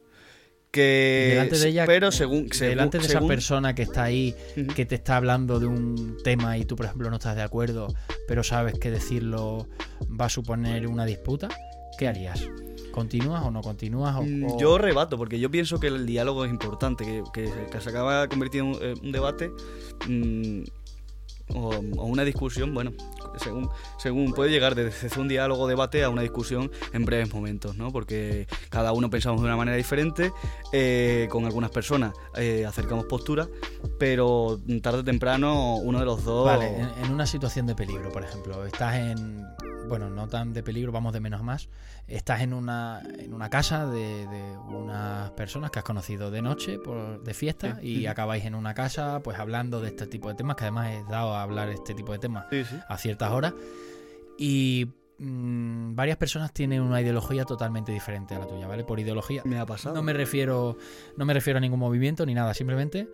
[0.77, 4.35] Que, delante de ella, pero según, según- delante de esa persona que está ahí,
[4.75, 7.87] que te está hablando de un tema y tú, por ejemplo, no estás de acuerdo,
[8.27, 9.67] pero sabes que decirlo
[10.19, 11.49] va a suponer una disputa,
[11.97, 12.41] ¿qué harías?
[12.91, 14.15] ¿Continúas o no continúas?
[14.15, 17.51] O, Mm, o- Yo rebato, porque yo pienso que el diálogo es importante, que, que,
[17.71, 19.51] que se acaba convirtiendo en un, un debate
[20.07, 20.63] mm,
[21.53, 22.91] o, una discusión, bueno,
[23.37, 27.91] según, según puede llegar desde un diálogo debate a una discusión en breves momentos, ¿no?
[27.91, 30.31] Porque cada uno pensamos de una manera diferente,
[30.73, 33.47] eh, con algunas personas eh, acercamos posturas,
[33.99, 36.45] pero tarde o temprano uno de los dos...
[36.45, 39.45] Vale, en, en una situación de peligro, por ejemplo, estás en.
[39.87, 41.69] Bueno, no tan de peligro, vamos de menos a más.
[42.07, 46.77] Estás en una, en una casa de, de unas personas que has conocido de noche,
[46.79, 47.87] por, de fiesta, Sí.
[47.99, 51.03] y acabáis en una casa, pues hablando de este tipo de temas, que además he
[51.09, 53.53] dado a hablar este tipo de temas Sí, a ciertas horas.
[54.37, 54.87] Y
[55.19, 58.83] mm, varias personas tienen una ideología totalmente diferente a la tuya, ¿vale?
[58.83, 59.41] Por ideología.
[59.45, 59.95] Me ha pasado.
[59.95, 60.77] No me refiero,
[61.15, 63.07] no me refiero a ningún movimiento ni nada, simplemente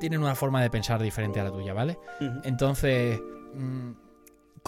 [0.00, 1.98] tienen una forma de pensar diferente a la tuya, ¿vale?
[2.44, 3.20] Entonces,
[3.54, 3.90] mm,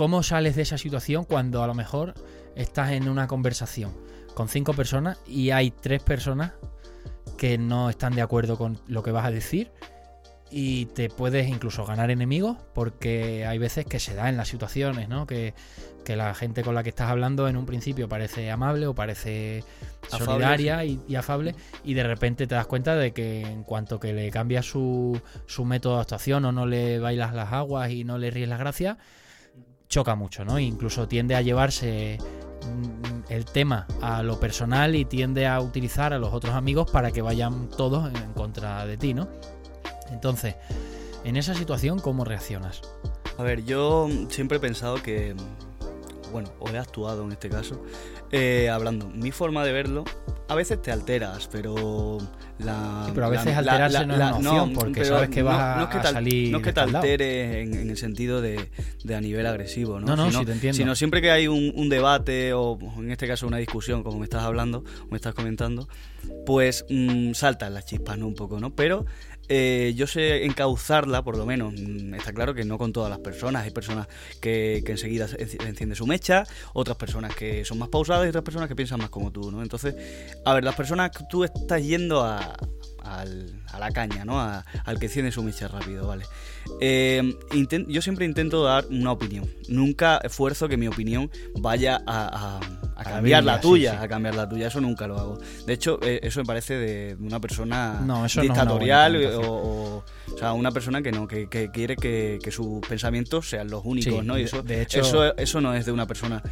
[0.01, 2.15] ¿cómo sales de esa situación cuando a lo mejor
[2.57, 3.93] estás en una conversación
[4.33, 6.53] con cinco personas y hay tres personas
[7.37, 9.73] que no están de acuerdo con lo que vas a decir?
[10.51, 15.11] Y te puedes incluso ganar enemigos porque hay veces que se da en las situaciones,
[15.11, 15.27] ¿no?
[15.27, 15.53] Que,
[16.03, 19.65] que la gente con la que estás hablando en un principio parece amable o parece
[20.07, 24.01] Afable, solidaria y, y afable y de repente te das cuenta de que en cuanto
[24.01, 28.05] que le cambias su, su método de actuación o no le bailas las aguas y
[28.05, 28.97] no le ríes las gracias,
[29.91, 30.59] choca mucho, ¿no?
[30.59, 32.17] Incluso tiende a llevarse
[32.65, 37.11] mm, el tema a lo personal y tiende a utilizar a los otros amigos para
[37.11, 39.29] que vayan todos en contra de ti, ¿no?
[40.11, 40.55] Entonces,
[41.25, 42.81] en esa situación, ¿cómo reaccionas?
[43.37, 45.35] A ver, yo siempre he pensado que,
[46.33, 47.83] bueno, o he actuado en este caso,
[48.31, 50.05] eh, hablando, mi forma de verlo,
[50.51, 52.19] a veces te alteras, pero
[52.59, 55.43] la, Sí, pero a veces la- alterarse la- no es una opción, porque sabes que
[55.43, 58.41] vas no es que a salir No es que te alteres en, en el sentido
[58.43, 58.69] de,
[59.05, 60.07] de a nivel agresivo, ¿no?
[60.09, 60.77] No, no, sino, sí te entiendo.
[60.77, 64.25] Sino siempre que hay un, un debate o en este caso una discusión, como me
[64.25, 65.89] estás hablando, o me estás comentando,
[66.45, 68.27] pues mm, saltan las chispas, ¿no?
[68.27, 68.75] Un poco, ¿no?
[68.75, 69.07] Pero
[69.51, 71.75] eh, yo sé encauzarla, por lo menos.
[71.75, 73.65] Mm, Está claro que no con todas las personas.
[73.65, 74.07] Hay personas
[74.41, 78.29] que, que enseguida se enci- enciende su mecha, otras personas que son más pausadas y
[78.29, 79.63] otras personas que piensan más como tú, ¿no?
[79.63, 79.95] Entonces,
[80.45, 82.57] a ver, las personas que tú estás yendo a,
[83.03, 84.41] al- a la caña, ¿no?
[84.41, 86.25] Al que enciende su mecha rápido, ¿vale?
[86.81, 87.35] Eh,
[87.89, 89.51] yo siempre intento dar una opinión.
[89.69, 92.61] Nunca esfuerzo que mi opinión vaya a-
[93.01, 94.05] a cambiar la tuya, sí.
[94.05, 94.67] a cambiar la tuya.
[94.69, 95.39] Eso nunca lo hago.
[95.67, 99.13] De hecho, eh, eso me parece de una persona No, eso no es una dictatorial
[99.17, 100.05] buena o,
[100.39, 104.21] sea, una persona que no, que, que quiere que, que sus pensamientos sean los únicos,
[104.21, 104.37] Sí, ¿no?
[104.37, 106.43] Y de- eso, de hecho- eso, eso no es de una persona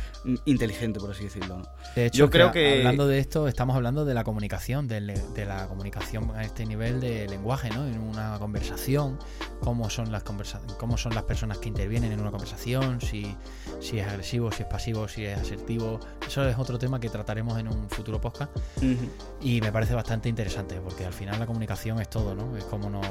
[0.47, 1.65] inteligente, por así decirlo, ¿no?
[1.95, 5.45] De hecho, Yo creo que- hablando de esto, estamos hablando de la comunicación, del- de,
[5.45, 7.87] la comunicación a este nivel de lenguaje, ¿no?
[7.87, 9.19] En una conversación,
[9.61, 13.35] cómo son las conversa cómo son las personas que intervienen en una conversación, si,
[13.81, 16.01] si es agresivo, si es pasivo, si es asertivo.
[16.27, 19.09] Eso es otro tema que trataremos en un futuro podcast Ujú.
[19.41, 22.57] y me parece bastante interesante porque al final la comunicación es todo, ¿no?
[22.57, 23.07] Es cómo nos,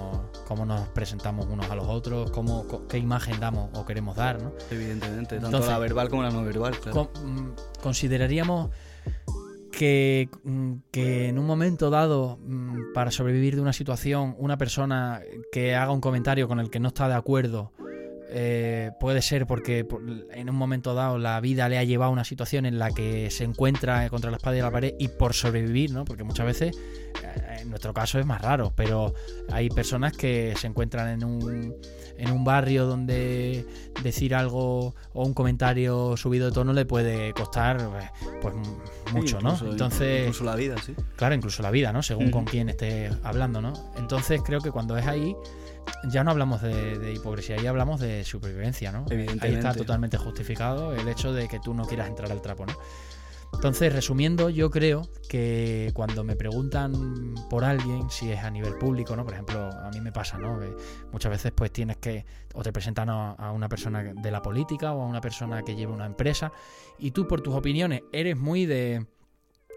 [0.47, 4.51] cómo nos presentamos unos a los otros, cómo, qué imagen damos o queremos dar, ¿no?
[4.71, 7.09] Evidentemente, tanto Entonces- la verbal como la no verbal, claro.
[7.13, 8.69] Con- mm, consideraríamos
[9.71, 15.21] que, mm, que en un momento dado, mm, para sobrevivir de una situación, una persona
[15.51, 17.71] que haga un comentario con el que no está de acuerdo,
[18.29, 22.13] eh, puede ser porque por- en un momento dado la vida le ha llevado a
[22.13, 25.33] una situación en la que se encuentra contra la espada y la pared y por
[25.33, 26.03] sobrevivir, ¿no?
[26.05, 26.75] Porque muchas veces,
[27.23, 29.13] eh, en nuestro caso es más raro, pero
[29.51, 31.75] hay personas que se encuentran en un,
[32.17, 33.65] en un barrio donde
[34.03, 38.09] decir algo o un comentario subido de tono le puede costar eh,
[38.41, 38.53] pues
[39.13, 39.51] mucho, ¿no?
[39.53, 40.93] Incluso- Entonces, Incluso la vida, sí.
[41.15, 42.03] claro, incluso la vida, ¿no?
[42.03, 42.31] Según Ujú.
[42.33, 43.73] con quién esté hablando, ¿no?
[43.97, 45.35] Entonces creo que cuando es ahí
[46.09, 49.05] ya no hablamos de, de hipocresía, ahí hablamos de supervivencia, ¿no?
[49.41, 52.73] Ahí está totalmente justificado el hecho de que tú no quieras entrar al trapo, ¿no?
[53.53, 59.15] Entonces, resumiendo, yo creo que cuando me preguntan por alguien, si es a nivel público,
[59.15, 59.23] ¿no?
[59.23, 60.59] Por ejemplo, a mí me pasa, ¿no?
[60.59, 60.75] Que
[61.11, 65.01] muchas veces pues tienes que, o te presentan a una persona de la política o
[65.01, 66.51] a una persona que lleva una empresa
[66.99, 69.07] y tú por tus opiniones eres muy de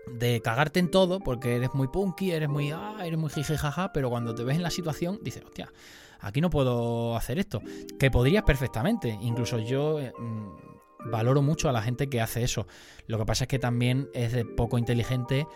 [0.07, 3.93] de cagarte en todo porque eres muy punky, eres muy ah, eres muy jiji jaja,
[3.93, 5.73] pero cuando te ves en la situación dices, hostia,
[6.21, 7.63] aquí no puedo hacer esto,
[7.99, 12.67] que podrías perfectamente, incluso yo eh, mm, valoro mucho a la gente que hace eso.
[13.07, 15.47] Lo que pasa es que también es de poco inteligente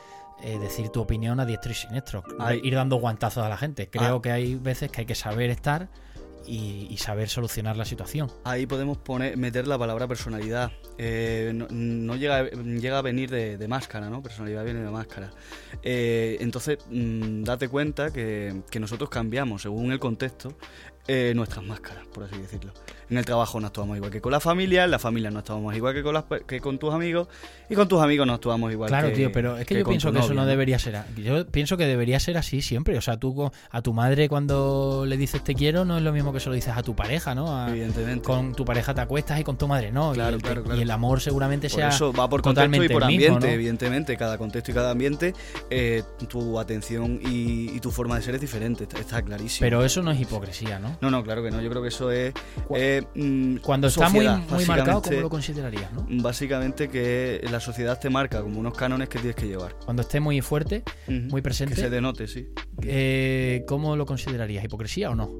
[0.42, 2.24] eh, decir tu opinión a diestro y siniestro,
[2.62, 3.88] ir dando guantazos a la gente.
[3.88, 4.22] Creo Ah.
[4.22, 5.88] que hay veces que hay que saber estar
[6.46, 8.30] y, saber solucionar la situación.
[8.44, 10.72] Ahí podemos poner, meter la palabra personalidad.
[10.96, 14.22] Eh, no llega, llega a venir de, de máscara, ¿no?
[14.22, 15.30] Personalidad viene de máscara.
[15.82, 20.56] Eh, entonces, mm, date cuenta que, que nosotros cambiamos según el contexto
[21.06, 22.72] eh, nuestras máscaras, por así decirlo.
[23.10, 25.74] En el trabajo no actuamos igual que con la familia, en la familia no actuamos
[25.76, 27.28] igual que con, las que con tus amigos,
[27.68, 30.10] y con tus amigos no actuamos igual Claro, que tío, pero es que, yo pienso
[30.10, 31.02] que eso no debería ser.
[31.16, 32.96] Yo pienso que debería ser así siempre.
[32.96, 36.32] O sea, tú a tu madre cuando le dices te quiero no es lo mismo
[36.32, 37.54] que se lo dices a tu pareja, ¿no?
[37.54, 38.24] A- Evidentemente.
[38.24, 40.12] con tu pareja te acuestas y con tu madre no.
[40.12, 40.80] Claro, y, el, claro, y claro.
[40.80, 43.52] el amor seguramente Por sea eso va por contexto y por mismo, ambiente, ¿no?
[43.52, 44.16] evidentemente.
[44.16, 45.34] Cada contexto y cada ambiente,
[45.68, 49.64] eh, tu atención y, y tu forma de ser es diferente, está, está clarísimo.
[49.66, 50.93] Pero eso no es hipocresía, ¿no?
[51.00, 51.60] No, no, claro que no.
[51.60, 52.32] Yo creo que eso es.
[52.74, 56.06] Eh, mm, Cuando está muy, sociedad, muy marcado, ¿cómo lo considerarías, no?
[56.22, 59.76] Básicamente que la sociedad te marca como unos cánones que tienes que llevar.
[59.84, 62.48] Cuando esté muy fuerte, muy Que se presente, denote, sí.
[62.82, 64.64] eh, ¿cómo lo considerarías?
[64.64, 65.30] ¿Hipocresía o no?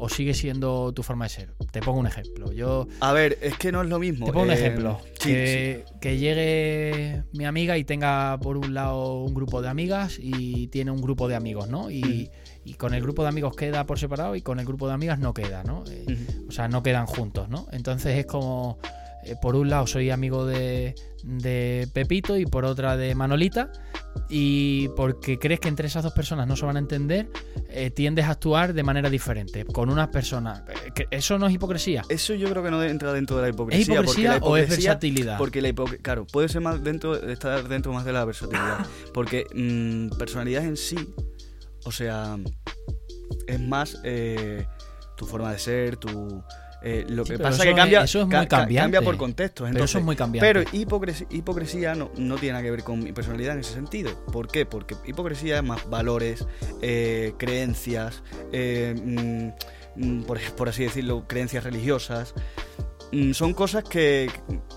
[0.00, 1.54] ¿O sigue siendo tu forma de ser?
[1.72, 2.52] Te pongo un ejemplo.
[2.52, 4.26] Yo A ver, es que no es lo mismo.
[4.26, 5.00] Te pongo un eh, ejemplo.
[5.18, 10.16] Sí, que, que llegue mi amiga y tenga por un lado un grupo de amigas
[10.20, 11.90] y tiene un grupo de amigos, ¿no?
[11.90, 12.30] Y,
[12.68, 15.18] y con el grupo de amigos queda por separado y con el grupo de amigas
[15.18, 15.84] no queda, ¿no?
[15.90, 17.66] Eh, o sea, no quedan juntos, ¿no?
[17.72, 18.78] Entonces es como,
[19.24, 23.72] eh, por un lado soy amigo de, de Pepito y por otra de Manolita
[24.28, 27.30] y porque crees que entre esas dos personas no se van a entender,
[27.70, 30.62] eh, tiendes a actuar de manera diferente con unas personas.
[31.10, 32.02] ¿Eso no es hipocresía?
[32.10, 33.80] Eso yo creo que no entra dentro de la hipocresía.
[33.80, 35.38] ¿Es porque hipocresía, o es versatilidad?
[35.38, 38.86] Porque la hipocresía, claro, puede ser más dentro, estar dentro más de la versatilidad.
[39.14, 40.98] Porque mm, personalidad en sí,
[41.84, 42.36] o sea,
[43.48, 44.66] es más eh,
[45.16, 46.42] tu forma de ser, tu.
[46.82, 48.82] eh, lo Sí, que pasa eso que cambia, es- eso es muy ca- ca- cambiante.
[48.94, 49.64] cambia por contextos.
[49.64, 50.46] Pero entonces- eso es muy cambiante.
[50.54, 54.12] Pero hipocresía, hipocresía no, no tiene nada que ver con mi personalidad en ese sentido.
[54.32, 54.64] ¿Por qué?
[54.64, 56.46] Porque hipocresía es más valores,
[56.80, 59.48] eh, creencias, eh, mm,
[60.18, 62.32] mm, por, por así decirlo, creencias religiosas.
[63.10, 64.30] mm, son cosas que,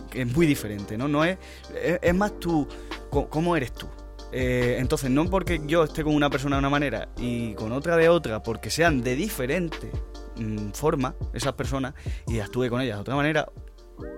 [0.10, 1.07] que es muy diferente, ¿no?
[1.10, 1.38] No es,
[1.84, 2.65] es, es más tú,
[3.10, 3.88] cómo eres tú.
[4.32, 7.98] Eh, entonces, no porque yo esté con una persona de una manera y con otra
[7.98, 9.91] de otra, porque sean de diferente
[10.38, 11.94] mm, forma esas personas
[12.28, 13.50] y actúe con ellas de otra manera,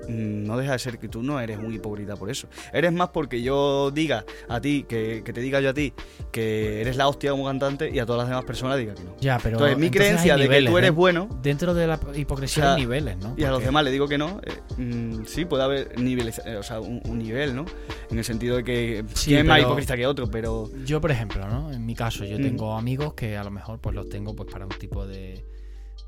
[0.08, 2.48] no deja de ser que tú no eres un hipócrita por eso.
[2.72, 5.94] Eres más porque yo diga a ti, que, que te diga yo a ti,
[6.32, 9.16] que eres la hostia como cantante y a todas las demás personas diga que no.
[9.20, 9.56] Ya, pero.
[9.58, 10.92] Entonces, mi entonces creencia de que tú eres ¿eh?
[10.92, 13.34] bueno Dentro de la hipocresía O sea, hay niveles, ¿no?
[13.38, 16.56] y a los demás le digo que no, eh, mm, sí, puede haber niveles, eh,
[16.58, 17.66] o sea, un, un nivel, ¿no?
[18.10, 21.12] En el sentido de que Sí, quién es más hipócrita que otro, pero Yo, por
[21.12, 21.72] ejemplo, ¿no?
[21.72, 22.42] En mi caso, yo Mm.
[22.42, 25.46] tengo amigos que a lo mejor pues los tengo pues para un tipo de,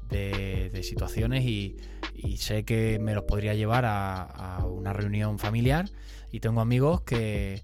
[0.09, 1.77] de, de situaciones y,
[2.13, 5.89] y sé que me los podría llevar a, a una reunión familiar
[6.31, 7.61] y tengo amigos que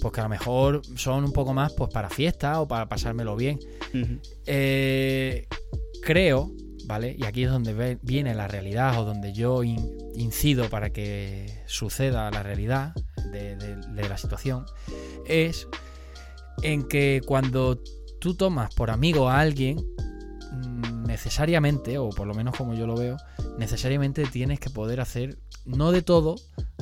[0.00, 3.36] pues que a lo mejor son un poco más pues para fiesta o para pasármelo
[3.36, 3.58] bien.
[4.46, 5.46] Eh,
[6.02, 6.50] creo,
[6.86, 7.14] ¿vale?
[7.16, 12.30] Y aquí es donde viene la realidad o donde yo in- incido para que suceda
[12.30, 12.94] la realidad
[13.30, 14.64] de, de- de la situación,
[15.26, 15.68] es
[16.62, 17.78] en que cuando
[18.20, 19.76] tú tomas por amigo a alguien,
[21.12, 23.16] necesariamente, o por lo menos como yo lo veo,
[23.58, 26.36] necesariamente tienes que poder hacer, no de todo,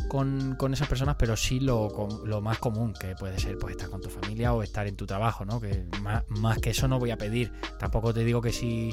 [0.09, 3.73] con, con esas personas, pero sí lo, com- lo más común, que puede ser pues
[3.77, 5.61] estar con tu familia o estar en tu trabajo, ¿no?
[5.61, 7.53] Que más, más que eso no voy a pedir.
[7.79, 8.93] Tampoco te digo que si,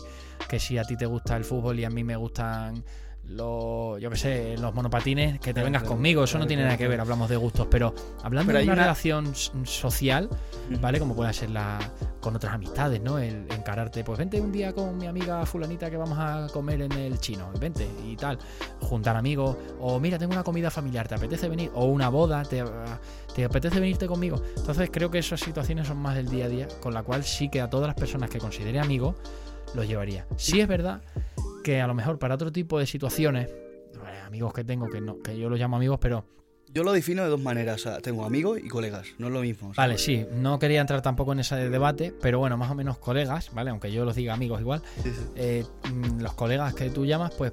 [0.49, 2.83] que si a ti te gusta el fútbol y a mí me gustan
[3.29, 6.23] los, yo qué sé, los monopatines, que te vengas conmigo.
[6.23, 8.81] Eso no tiene nada que ver, hablamos de gustos, pero hablando Pero de una, una-
[8.83, 10.29] relación social.
[10.81, 10.99] ¿vale?
[10.99, 11.77] Como puede ser la
[12.19, 13.19] con otras amistades, ¿no?
[13.19, 16.91] El encararte, pues vente un día con mi amiga fulanita que vamos a comer en
[16.91, 18.37] el chino, vente y tal,
[18.81, 21.71] juntar amigos, o mira, tengo una comida familiar, ¿te apetece venir?
[21.73, 22.63] O una boda, ¿te,
[23.33, 24.41] te apetece venirte conmigo?
[24.57, 27.49] Entonces creo que esas situaciones son más del día a día, con la cual sí
[27.49, 29.15] que a todas las personas que considere amigos
[29.73, 30.25] los llevaría.
[30.35, 31.01] Sí es verdad
[31.67, 33.49] que a lo mejor para otro tipo de situaciones,
[34.25, 36.23] amigos que tengo, que no, que yo los llamo amigos, pero
[36.73, 39.41] Yo lo defino de dos maneras, o sea, tengo amigos y colegas, no es lo
[39.41, 39.71] mismo.
[39.71, 42.75] o sea, Vale, sí, no quería entrar tampoco en ese debate, pero bueno, más o
[42.75, 43.71] menos colegas, ¿vale?
[43.71, 45.25] Aunque yo los diga amigos igual, sí, sí.
[45.35, 47.51] eh, mm, los colegas que tú llamas, pues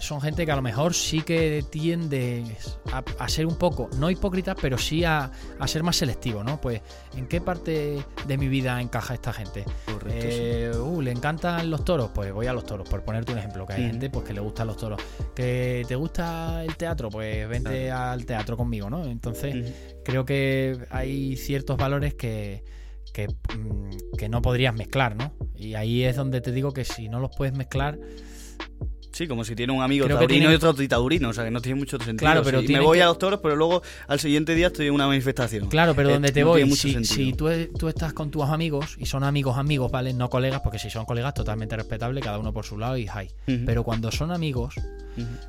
[0.00, 2.44] son gente que a lo mejor sí que tiende
[2.92, 6.60] a, a ser un poco, no hipócrita, pero sí a, a ser más selectivo, ¿no?
[6.60, 6.80] Pues,
[7.16, 9.64] ¿en qué parte de mi vida encaja esta gente?
[9.84, 10.38] Correcto, sí.
[10.40, 12.10] Eh, uh, ¿Le encantan los toros?
[12.14, 14.40] Pues voy a los toros, por ponerte un ejemplo, que hay gente pues que le
[14.40, 15.00] gustan los toros.
[15.34, 17.10] ¿Que te gusta el teatro?
[17.10, 19.04] Pues vente al teatro conmigo, ¿no?
[19.04, 22.64] Entonces, creo que hay ciertos valores que,
[23.12, 25.34] que, mm, que no podrías mezclar, ¿no?
[25.54, 27.98] Y ahí es donde te digo que si no los puedes mezclar,
[29.20, 31.60] Sí, como si tiene un amigo Creo taurino y otro taurino, o sea, que no
[31.60, 32.16] tiene mucho sentido.
[32.16, 34.86] Claro, pero Sí, me voy que- a los toros, pero luego al siguiente día estoy
[34.86, 35.68] en una manifestación.
[35.68, 38.96] claro, pero Eh, donde te no voy, si, si tú, tú estás con tus amigos
[38.98, 40.14] y son amigos amigos, ¿vale?
[40.14, 43.26] No colegas, porque si son colegas totalmente respetable, cada uno por su lado y hay.
[43.46, 44.74] Ujú, Pero cuando son amigos,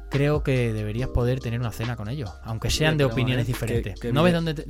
[0.10, 3.96] creo que deberías poder tener una cena con ellos, aunque sean de opiniones diferentes.
[3.96, 4.66] Que- que ¿No ves dónde te?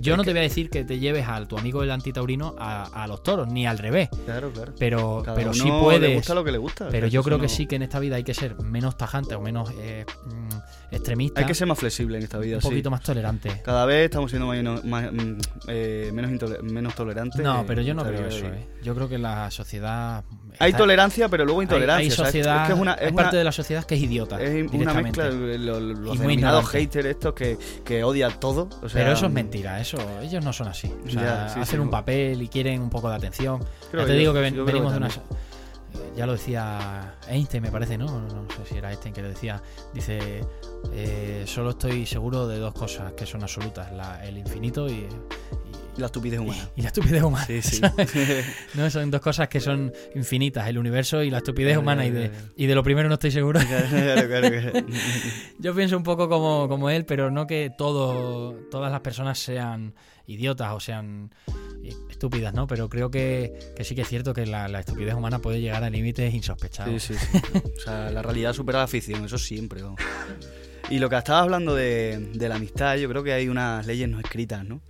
[0.00, 2.84] Yo no te voy a decir que te lleves a tu amigo el antitaurino a,
[3.02, 4.72] a los toros, ni al revés, Claro, claro.
[4.78, 6.14] pero, Cada pero uno sí le puedes.
[6.16, 6.88] gusta lo que le gusta.
[6.90, 9.40] Pero yo creo que sí que en esta vida hay que ser menos tajante o
[9.40, 10.48] menos eh, mm,
[10.96, 12.68] extremista, Hay que ser más flexible en esta vida, un sí.
[12.68, 13.60] poquito más tolerante.
[13.64, 17.40] Cada vez estamos siendo menos, más, mm, eh, menos, menos tolerantes.
[17.42, 18.46] No, pero yo no creo eso.
[18.46, 18.66] ¿eh?
[18.82, 20.24] Yo creo que la sociedad.
[20.58, 22.00] Hay está- tolerancia, pero luego hay- intolerancia.
[22.02, 23.94] Hay, es- sociedad, es que es una, hay es parte una- de la sociedad que
[23.96, 24.40] es idiota.
[24.42, 28.68] es una mezcla de lo- lo- los muy denominados haters estos que, que odian todo.
[28.82, 30.92] o sea, Pero eso es mentira, eso ellos no son así.
[31.06, 31.82] O sea, Ya, sí, hacen sí.
[31.82, 33.58] un papel y quieren un poco de atención.
[33.90, 35.08] creo ya te yo- digo que ven- venimos de una.
[36.16, 38.06] Ya lo decía Einstein, me parece, ¿no?
[38.06, 39.60] No sé si era Einstein que lo decía.
[39.92, 40.40] Dice:
[40.92, 45.06] eh, Solo estoy seguro de dos cosas que son absolutas: la- el infinito y,
[45.96, 46.68] La estupidez humana.
[46.76, 47.44] y la estupidez humana.
[47.46, 47.80] Sí, sí.
[48.74, 52.06] No, son dos cosas que son infinitas: el universo y la estupidez humana.
[52.06, 53.60] Y de, y de lo primero no estoy seguro.
[55.58, 59.94] Yo pienso un poco como, como él, pero no que todo, todas las personas sean
[60.26, 61.34] idiotas o sean
[62.24, 62.66] estúpidas, ¿no?
[62.66, 65.90] Pero creo que, sí que es cierto que la, la estupidez humana puede llegar a
[65.90, 67.02] límites insospechados.
[67.02, 67.38] Sí, sí, sí.
[67.76, 69.82] O sea, la realidad supera la ficción, eso siempre.
[69.82, 70.00] vamos.
[70.90, 74.20] Y lo que estabas hablando de, la amistad, yo creo que hay unas leyes no
[74.20, 74.80] escritas, ¿no?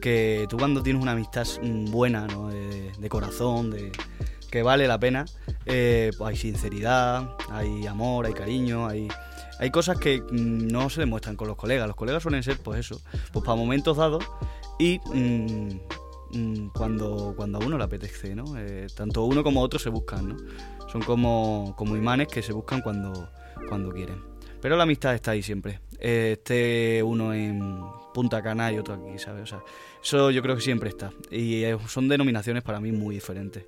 [0.00, 1.46] Que tú cuando tienes una amistad
[1.90, 2.48] buena, ¿no?
[2.48, 3.92] De, corazón, de
[4.50, 5.26] que vale la pena,
[5.66, 9.08] eh, pues hay sinceridad, hay amor, hay cariño, hay,
[9.58, 11.86] hay cosas que mm, no se demuestran con los colegas.
[11.86, 13.00] Los colegas suelen ser, pues eso,
[13.32, 14.24] pues para momentos dados
[14.78, 15.80] y mm,
[16.74, 18.44] cuando, cuando a uno le apetece, ¿no?
[18.58, 20.36] Eh, tanto uno como otro se buscan, ¿no?
[20.90, 23.30] Son como, como imanes que se buscan cuando,
[23.68, 24.22] cuando quieren.
[24.60, 25.80] Pero la amistad está ahí siempre.
[26.00, 27.80] Eh, esté uno en
[28.12, 29.42] Punta Cana y otro aquí, ¿sabes?
[29.44, 29.60] O sea,
[30.02, 31.12] eso yo creo que siempre está.
[31.30, 33.66] Y eh, son denominaciones para mí muy diferentes.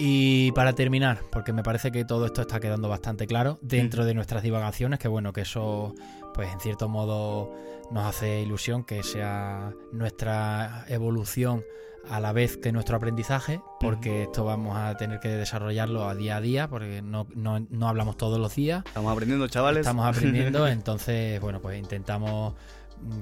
[0.00, 4.14] Y para terminar, porque me parece que todo esto está quedando bastante claro dentro de
[4.14, 5.92] nuestras divagaciones, que bueno, que eso,
[6.38, 7.52] pues en cierto modo
[7.90, 11.64] nos hace ilusión que sea nuestra evolución
[12.08, 16.36] a la vez que nuestro aprendizaje, porque esto vamos a tener que desarrollarlo a día
[16.36, 19.80] a día, porque no, no, no hablamos todos los días, Estamos aprendiendo, chavales.
[19.80, 22.54] estamos aprendiendo, entonces, bueno, pues intentamos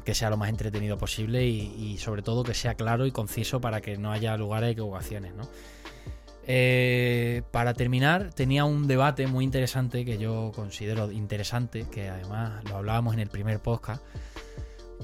[0.04, 3.62] que sea lo más entretenido posible y, y sobre todo que sea claro y conciso
[3.62, 5.48] para que no haya lugares a equivocaciones, ¿no?
[6.48, 12.76] Eh, para terminar, tenía un debate muy interesante que yo considero interesante, que además lo
[12.76, 14.02] hablábamos en el primer podcast.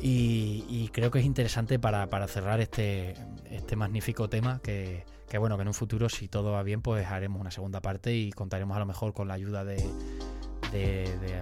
[0.01, 3.15] Y, creo que es interesante para, cerrar este,
[3.51, 5.05] este magnífico tema que,
[5.39, 8.31] bueno, que en un futuro, si todo va bien, pues haremos una segunda parte y
[8.33, 9.79] contaremos a lo mejor con la ayuda de,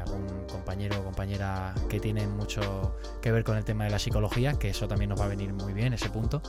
[0.05, 4.59] algún compañero o compañera que tienen mucho que ver con el tema de la psicología,
[4.59, 6.43] que eso también nos va a venir muy bien, ese punto.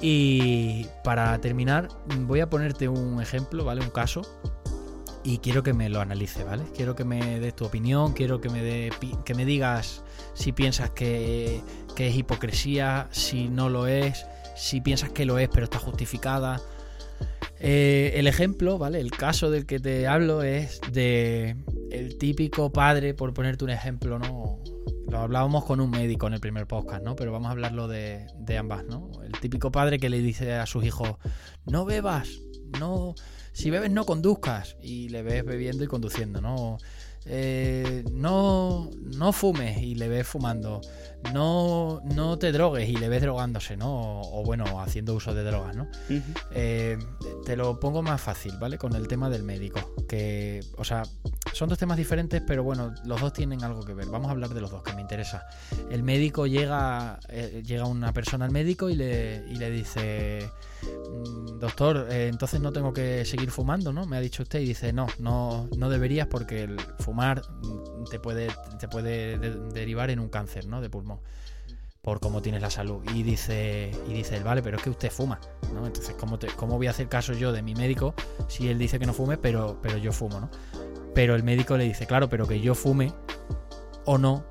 [0.00, 1.88] Y para terminar,
[2.20, 3.80] voy a ponerte un ejemplo, ¿vale?
[3.80, 4.22] Un caso.
[5.24, 6.64] Y quiero que me lo analice, ¿vale?
[6.74, 8.90] Quiero que me des tu opinión, quiero que me,
[9.24, 10.02] que me digas
[10.34, 11.60] si piensas que,
[11.96, 14.24] que es hipocresía, si no lo es,
[14.56, 16.60] si piensas que lo es pero está justificada.
[17.60, 19.00] Eh, el ejemplo, ¿vale?
[19.00, 21.56] El caso del que te hablo es de
[21.90, 24.60] el típico padre, por ponerte un ejemplo, ¿no?
[25.08, 27.16] Lo hablábamos con un médico en el primer podcast, ¿no?
[27.16, 29.10] Pero vamos a hablarlo de, de ambas, ¿no?
[29.24, 31.16] El típico padre que le dice a sus hijos,
[31.64, 32.28] no bebas,
[32.78, 33.14] no,
[33.52, 36.78] si bebes no conduzcas, y le ves bebiendo y conduciendo, ¿no?
[37.30, 40.80] Eh, no, no fumes y le ves fumando,
[41.32, 43.92] no, no te drogues y le ves drogándose, ¿no?
[44.20, 45.88] O, o bueno, haciendo uso de drogas, ¿no?
[46.52, 46.98] Eh,
[47.44, 48.78] te lo pongo más fácil, ¿vale?
[48.78, 49.94] Con el tema del médico.
[50.08, 51.02] Que, o sea,
[51.52, 54.06] son dos temas diferentes, pero bueno, los dos tienen algo que ver.
[54.06, 55.46] Vamos a hablar de los dos, que me interesa.
[55.90, 60.67] El médico llega, eh, llega una persona al médico y le, y le dice, "Mm,
[61.58, 64.06] doctor, eh, entonces no tengo que seguir fumando, ¿no?
[64.06, 68.18] Me ha dicho usted y dice, no, no, no deberías porque el fumar mm, te
[68.20, 70.80] puede, te puede de- derivar en un cáncer, ¿no?
[70.80, 71.20] De pulmón
[72.00, 73.02] por cómo tienes la salud.
[73.14, 75.40] Y dice, y dice vale, pero es que usted fuma,
[75.74, 75.86] ¿no?
[75.86, 78.14] Entonces, ¿cómo, te- ¿cómo voy a hacer caso yo de mi médico
[78.48, 80.48] si él dice que no fume, pero, pero yo fumo, ¿no?
[81.14, 83.12] Pero el médico le dice, claro, pero que yo fume
[84.10, 84.42] o no,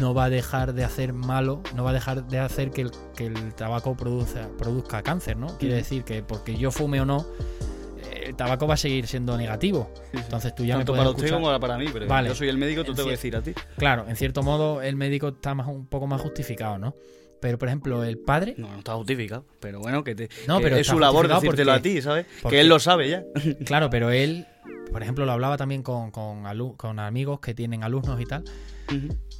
[0.00, 2.90] no va a dejar de hacer malo, no va a dejar de hacer que el,
[3.14, 5.58] que el tabaco produzca, produzca cáncer, ¿no?
[5.58, 7.26] Quiere decir que porque yo fume o no,
[8.24, 9.90] el tabaco va a seguir siendo negativo.
[9.94, 10.18] Sí, sí.
[10.24, 11.50] Entonces tú ya Tanto me para puedes usted escuchar.
[11.52, 12.28] como para mí, pero Vale.
[12.28, 13.52] yo soy el médico, tú En te voy a decir a ti.
[13.76, 16.94] Claro, en cierto modo el médico está más, un poco más justificado, ¿no?
[17.40, 18.54] Pero, por ejemplo, el padre...
[18.56, 21.72] No, no está justificado, pero bueno, que, te, No, que pero es su labor decírtelo
[21.72, 22.24] porque- a ti, ¿sabes?
[22.40, 23.22] porque- Que él lo sabe ya.
[23.66, 24.46] Claro, pero él,
[24.90, 26.44] por ejemplo, lo hablaba también con, con,
[26.76, 28.44] con amigos que tienen alumnos y tal,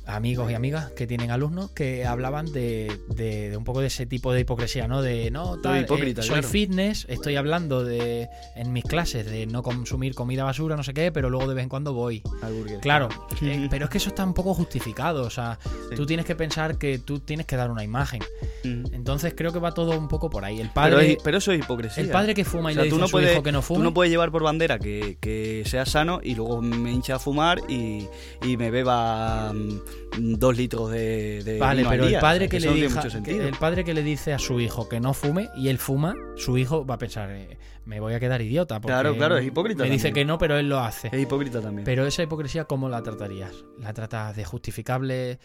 [0.06, 4.04] Amigos y amigas que tienen alumnos que hablaban de, de- de un poco de ese
[4.04, 5.00] tipo de hipocresía, ¿no?
[5.00, 6.48] De no, tal, hipócrita, eh, soy claro.
[6.48, 11.10] fitness, estoy hablando de en mis clases de no consumir comida basura, no sé qué,
[11.10, 12.22] pero luego de vez en cuando voy.
[12.42, 12.80] Al.
[12.82, 13.08] Claro,
[13.42, 15.94] eh, pero es que eso está un poco justificado, o sea, Sí.
[15.96, 18.20] tú tienes que pensar que tú tienes que dar una imagen.
[18.62, 20.56] Entonces creo que va todo un poco por ahí.
[20.60, 22.02] El Pero, padre, es- pero eso es hipocresía.
[22.02, 23.42] el padre que fuma y O sea, le dice tú no a su puedes- hijo
[23.42, 23.78] que no fume.
[23.78, 27.18] Tú no puedes llevar por bandera que, que sea sano y luego me hincha a
[27.18, 28.06] fumar y,
[28.42, 32.48] y me beba mm, dos litros de, de Vale, vino al pero el padre O
[32.50, 35.14] sea, que, le no que- el padre que le dice a su hijo que no
[35.14, 38.80] fume y él fuma, su hijo va a pensar, eh, me voy a quedar idiota.
[38.80, 40.26] porque Claro, claro, es hipócrita Me dice también.
[40.26, 41.08] que no, pero él lo hace.
[41.12, 41.84] Es hipócrita también.
[41.84, 43.64] Pero esa hipocresía, ¿cómo la tratarías?
[43.78, 45.38] ¿La tratas de justificable?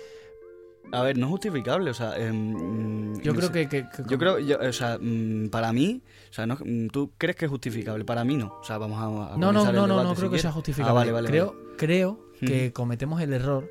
[0.92, 2.18] A ver, no es justificable, o sea...
[2.18, 2.54] em,
[3.14, 6.02] mm, Yo no creo que, que- que- Yo creo, yo- o sea, mm, para mí,
[6.30, 6.58] o sea, no,
[6.92, 8.58] tú crees que es justificable, para mí no.
[8.60, 9.34] O sea, vamos a.
[9.34, 10.90] a No, no, no, no, no si creo que sea justificable.
[10.90, 11.76] Ah, vale, vale, creo, vale.
[11.78, 13.70] creo que cometemos el error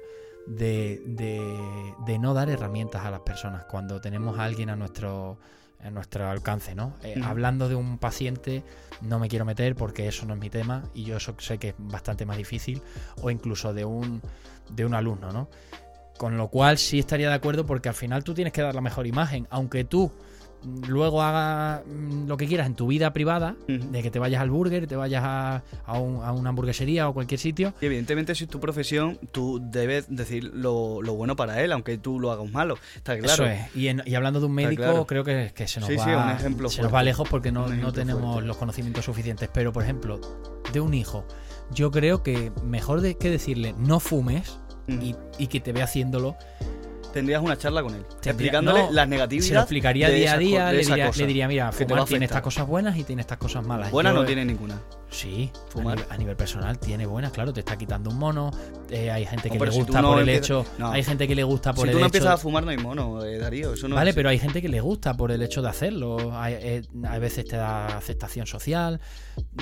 [0.49, 5.39] de, de- de no dar herramientas a las personas cuando tenemos a alguien a nuestro
[5.81, 6.95] a nuestro alcance, ¿no?
[7.05, 7.21] Eh.
[7.23, 8.65] Hablando de un paciente,
[9.01, 11.69] no me quiero meter porque eso no es mi tema y yo eso sé que
[11.69, 12.83] es bastante más difícil,
[13.23, 14.21] o incluso de un,
[14.71, 15.49] de un alumno, ¿no?
[16.19, 18.81] Con lo cual sí estaría de acuerdo porque al final tú tienes que dar la
[18.81, 20.11] mejor imagen, aunque tú
[20.87, 24.51] luego hagas mm, lo que quieras en tu vida privada, de que te vayas al
[24.51, 27.75] burger, te vayas a, a un- a una hamburguesería o cualquier sitio.
[27.81, 31.99] Y evidentemente, si es tu profesión, tú debes decir lo, lo bueno para él, aunque
[31.99, 32.77] tú lo hagas malo.
[32.97, 33.45] Está claro.
[33.45, 33.77] Eso es.
[33.77, 35.07] Y, en- y hablando de un médico, claro.
[35.07, 37.53] creo que, que se nos Sí, va, sí, un ejemplo se nos va lejos porque
[37.53, 38.47] no, no tenemos fuerte.
[38.49, 39.49] los conocimientos suficientes.
[39.53, 40.21] Pero, por ejemplo,
[40.73, 41.25] de un hijo,
[41.71, 44.59] yo creo que mejor de que decirle no fumes
[44.89, 46.35] y, y que te ve haciéndolo,
[47.13, 49.49] Tendrías una charla con él, Tendría- explicándole no, las negatividades.
[49.49, 52.43] se lo explicaría día a día, le diría, cosa le diría, mira, fumar tiene estas
[52.43, 53.91] cosas buenas y tiene estas cosas malas.
[53.91, 54.79] Buena Yo, no tiene ninguna.
[55.11, 55.95] Sí, Fumar.
[55.95, 58.51] A, nivel, a nivel personal tiene buenas, claro, te está quitando un mono.
[58.91, 60.67] eh, hay gente que le si gusta no por el empiezas- hecho.
[60.87, 62.17] Hay gente que le gusta por Si el tú no hecho.
[62.17, 63.73] empiezas a fumar, no hay mono, eh, Darío.
[63.75, 66.33] Eso no Vale, es- pero hay gente que le gusta por el hecho de hacerlo.
[66.39, 69.01] Hay, eh, a veces te da aceptación social.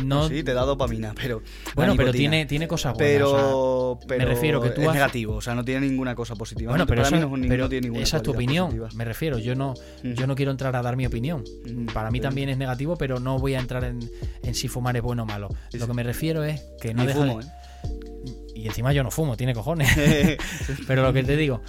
[0.03, 1.43] No, Sí, te da dopamina, pero.
[1.75, 3.23] bueno, pero tiene, tiene cosas buenas.
[3.23, 6.35] o sea, Pero, pero refiero que tú es negativo, o sea, no tiene ninguna cosa
[6.35, 6.71] positiva.
[6.73, 8.33] Bueno, pero, para eso- mí no, es un- pero no tiene ninguna esa es tu
[8.33, 8.67] opinión.
[8.67, 8.89] positiva.
[8.95, 10.13] Me refiero, yo no, Mm.
[10.13, 11.45] yo no quiero entrar a dar mi opinión.
[11.67, 13.99] Mm, Para mí también es negativo, pero no voy a entrar en,
[14.43, 15.49] en si fumar es bueno o malo.
[15.73, 17.51] Lo que me refiero es que no Ni deja fumo, de- ¿eh?
[18.55, 19.89] Y encima yo no fumo, tiene cojones.
[20.87, 21.61] Pero lo que te digo,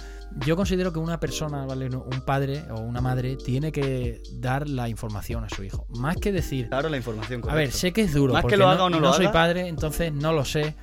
[0.46, 1.88] yo considero que una persona, ¿vale?
[1.90, 5.86] No, Un padre o una madre tiene que dar la información a su hijo.
[5.90, 7.42] Más que decir, Claro, la información.
[7.42, 7.76] a ver, correcto.
[7.76, 8.32] sé que es duro.
[8.32, 9.32] Más que lo no, haga o no lo soy haga.
[9.32, 10.74] padre, entonces no lo sé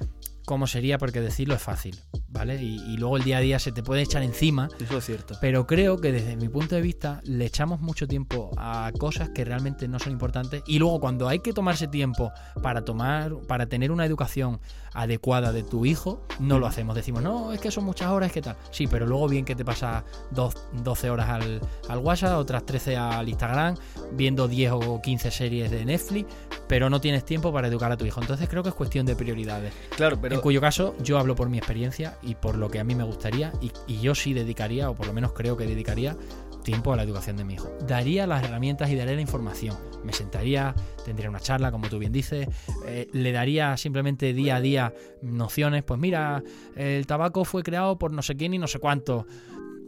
[0.46, 2.62] cómo sería, porque decirlo es fácil, ¿vale?
[2.62, 4.70] Y, y luego el día a día se te puede echar encima.
[4.80, 5.36] Eso es cierto.
[5.42, 9.44] Pero creo que desde mi punto de vista le echamos mucho tiempo a cosas que
[9.44, 12.32] realmente no son importantes y luego cuando hay que tomarse tiempo
[12.62, 14.60] para tomar para tener una educación
[14.94, 16.96] adecuada de tu hijo, no lo hacemos.
[16.96, 18.56] Decimos, no, es que son muchas horas, ¿qué tal?
[18.72, 22.96] Sí, pero luego bien que te pasas dos- 12 horas al, al WhatsApp, otras 13
[22.96, 23.76] al Instagram,
[24.14, 26.34] viendo 10 o 15 series de Netflix,
[26.68, 28.22] pero no tienes tiempo para educar a tu hijo.
[28.22, 29.74] Entonces creo que es cuestión de prioridades.
[29.98, 32.84] Claro, pero en cuyo caso yo hablo por mi experiencia y por lo que a
[32.84, 36.16] mí me gustaría y, y yo sí dedicaría, o por lo menos creo que dedicaría,
[36.66, 37.72] tiempo a la educación de mi hijo.
[37.88, 39.78] Daría las herramientas y daría la información.
[40.04, 40.76] Me sentaría,
[41.06, 42.50] tendría una charla, como tú bien dices,
[42.88, 46.44] eh, le daría simplemente día a día nociones, pues mira,
[46.76, 49.26] el tabaco fue creado por no sé quién y no sé cuánto.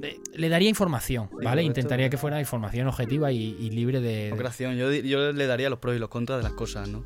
[0.02, 1.64] Eh, Le daría información, ¿vale?
[1.64, 4.32] Intentaría que fuera información objetiva y, y libre de...
[4.38, 4.76] creación.
[4.78, 4.90] Yo,
[5.34, 7.04] le daría los pros y los contras de las cosas, ¿no?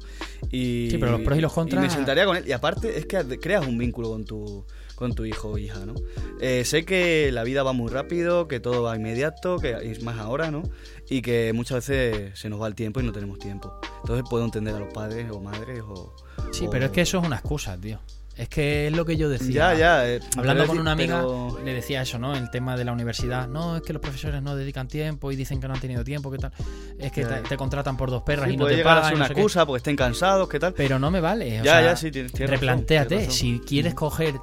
[0.52, 2.44] Y, Sí, pero los pros y los contras- me sentaría con él.
[2.48, 4.66] Y aparte, es que creas un vínculo con tu,
[4.96, 5.94] con tu hijo o hija, ¿no?
[6.42, 10.18] Eh, sé que la vida va muy rápido, que todo va inmediato, que es más
[10.20, 10.64] ahora, ¿no?
[11.10, 13.74] Y que muchas veces se nos va el tiempo y no tenemos tiempo.
[14.02, 16.14] Entonces puedo entender a los padres o madres o.
[16.52, 18.00] Sí, o- pero es que eso es una excusa, tío.
[18.42, 19.74] Es que es lo que yo decía.
[19.74, 20.10] Ya, ya.
[20.10, 22.36] eh, Hablando con una amiga, pero- le decía eso, ¿no?
[22.36, 23.48] El tema de la universidad.
[23.48, 26.32] No, es que los profesores no dedican tiempo y dicen que no han tenido tiempo,
[26.32, 26.52] ¿qué tal?
[26.98, 29.02] Es que te, te contratan por dos perras Sí, y no puede te llegar a
[29.02, 29.10] pagan.
[29.10, 29.42] ser una no sé qué.
[29.42, 30.74] excusa porque estén cansados, ¿qué tal?
[30.74, 31.62] Pero no me vale.
[31.62, 33.16] o Ya, sea, ya, sí, tienes, tienes replantéate.
[33.18, 33.32] razón.
[33.32, 34.34] Si quieres coger,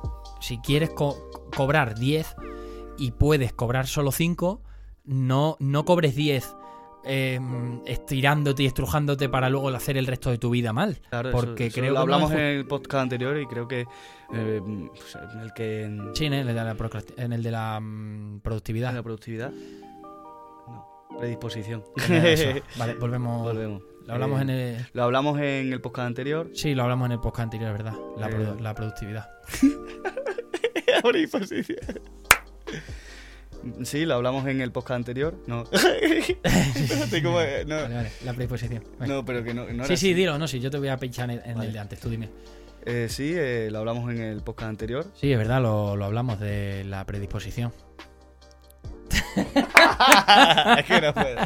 [0.40, 2.36] si quieres co- cobrar 10
[2.98, 4.62] y puedes cobrar solo 5,
[5.06, 6.54] no, no cobres 10
[7.10, 7.40] eh,
[7.86, 11.00] estirándote y estrujándote para luego hacer el resto de tu vida mal.
[11.10, 13.46] Claro, eso- porque eso creo lo que no hablamos es en el podcast anterior y
[13.46, 13.86] creo que
[14.34, 16.76] eh, pues, en el que Sí, en el de la,
[17.16, 18.90] en el de la mm, productividad.
[18.90, 22.50] en la productividad no predisposición Eso.
[22.78, 23.42] Vale, volvemos.
[23.42, 24.86] volvemos Lo hablamos Eh, en el.
[24.92, 27.94] lo hablamos en el podcast anterior Sí, lo hablamos en el podcast anterior, ¿verdad?
[28.18, 28.32] La, Eh.
[28.34, 29.28] produ- la productividad.
[31.02, 31.78] predisposición
[33.84, 37.66] sí lo hablamos en el podcast anterior no Espérate, ¿cómo es?
[37.66, 38.84] no, Vale, vale, la predisposición.
[39.00, 40.14] No pero que no, sí, sí, así.
[40.14, 42.28] dilo, no, sí, yo te voy a pinchar en, el de antes, tú dime.
[42.86, 46.38] Eh, sí eh, lo hablamos en el podcast anterior Sí, es verdad, lo, lo hablamos
[46.40, 47.72] de la predisposición.
[49.36, 51.36] es que no puedo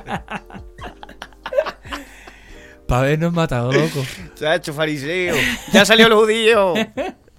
[2.87, 4.05] Para habernos matado, loco.
[4.35, 5.35] se ha hecho fariseo
[5.73, 6.75] ya salió el judío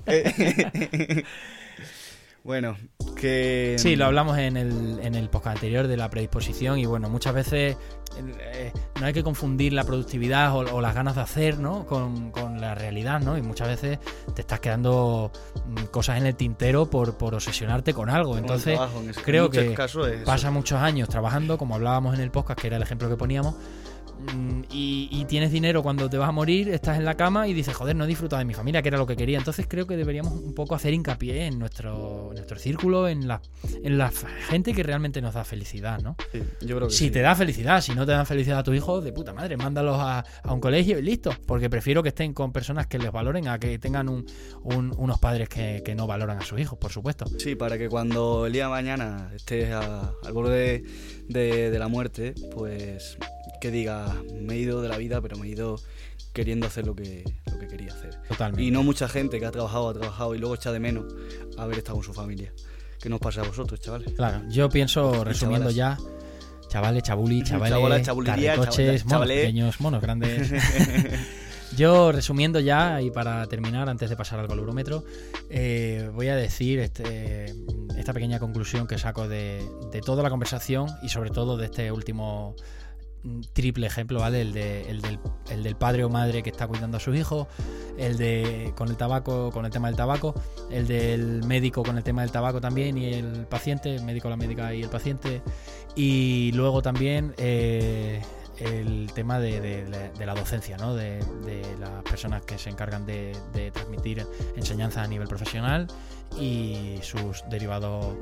[2.44, 2.76] bueno
[3.16, 7.10] que Sí, lo hablamos en el, en el podcast anterior de la predisposición y bueno,
[7.10, 7.78] muchas veces
[8.18, 11.86] eh, no hay que confundir la productividad o, o las ganas de hacer, ¿no?
[11.86, 13.38] Con, con la realidad, ¿no?
[13.38, 14.00] Y muchas veces
[14.36, 15.32] te estás quedando
[15.66, 18.38] mm, cosas en el tintero por, por obsesionarte con algo.
[18.38, 22.60] Entonces, trabajo, en creo que es pasa muchos años trabajando, como hablábamos en el podcast,
[22.60, 23.56] que era el ejemplo que poníamos,
[24.72, 27.76] y, y tienes dinero cuando te vas a morir, estás en la cama y dices,
[27.76, 29.38] joder, no he disfrutado de mi familia, que era lo que quería.
[29.38, 33.42] Entonces creo que deberíamos un poco hacer hincapié en nuestro, nuestro círculo, en la,
[33.84, 34.12] en la
[34.50, 36.16] gente que realmente nos da felicidad, ¿no?
[36.32, 37.12] Sí, yo creo que Si sí.
[37.12, 39.98] te da felicidad, si no te dan felicidad a tu hijo, de puta madre, mándalos
[40.00, 41.32] a, a un colegio y listo.
[41.46, 44.26] Porque prefiero que estén con personas que les valoren a que tengan un-
[44.64, 47.26] un- unos padres que, que no valoran a sus hijos, por supuesto.
[47.38, 50.84] Sí, para que cuando el día de mañana estés a- al borde
[51.28, 53.18] de, de la muerte, pues
[53.64, 55.80] que diga, me he ido de la vida, pero me he ido
[56.34, 58.20] queriendo hacer lo que, lo que quería hacer.
[58.28, 58.62] Totalmente.
[58.62, 61.06] Y no mucha gente que ha trabajado, ha trabajado y luego echa de menos
[61.58, 62.52] haber estado con su familia.
[63.02, 64.12] ¿Qué nos pasa a vosotros, chavales?
[64.16, 65.98] Claro, yo pienso, resumiendo chavalas.
[66.04, 70.52] ya, chavales, chabuli, chavales, Chavalas, chabulería, carricoches, chaval- monos pequeños, monos grandes.
[71.78, 75.04] yo, resumiendo ya, y para terminar, antes de pasar al valorómetro,
[75.50, 77.54] eh, voy a decir este,
[77.98, 81.92] esta pequeña conclusión que saco de, de toda la conversación y sobre todo de este
[81.92, 82.83] último mm,
[83.54, 84.42] triple ejemplo, ¿vale?
[84.42, 85.20] El, de, el, del,
[85.50, 87.48] el del padre o madre que está cuidando a sus hijos,
[87.98, 90.34] el de con el tabaco, con el tema del tabaco,
[90.70, 94.38] el del médico con el tema del tabaco también y el paciente, el médico, la
[94.38, 95.42] médica y el paciente,
[95.96, 98.22] y luego también eh,
[98.58, 100.94] el tema de, la docencia, ¿no?
[100.94, 101.20] De,
[101.80, 105.88] las personas que se encargan de, de transmitir enseñanza a nivel profesional
[106.40, 108.16] y sus derivados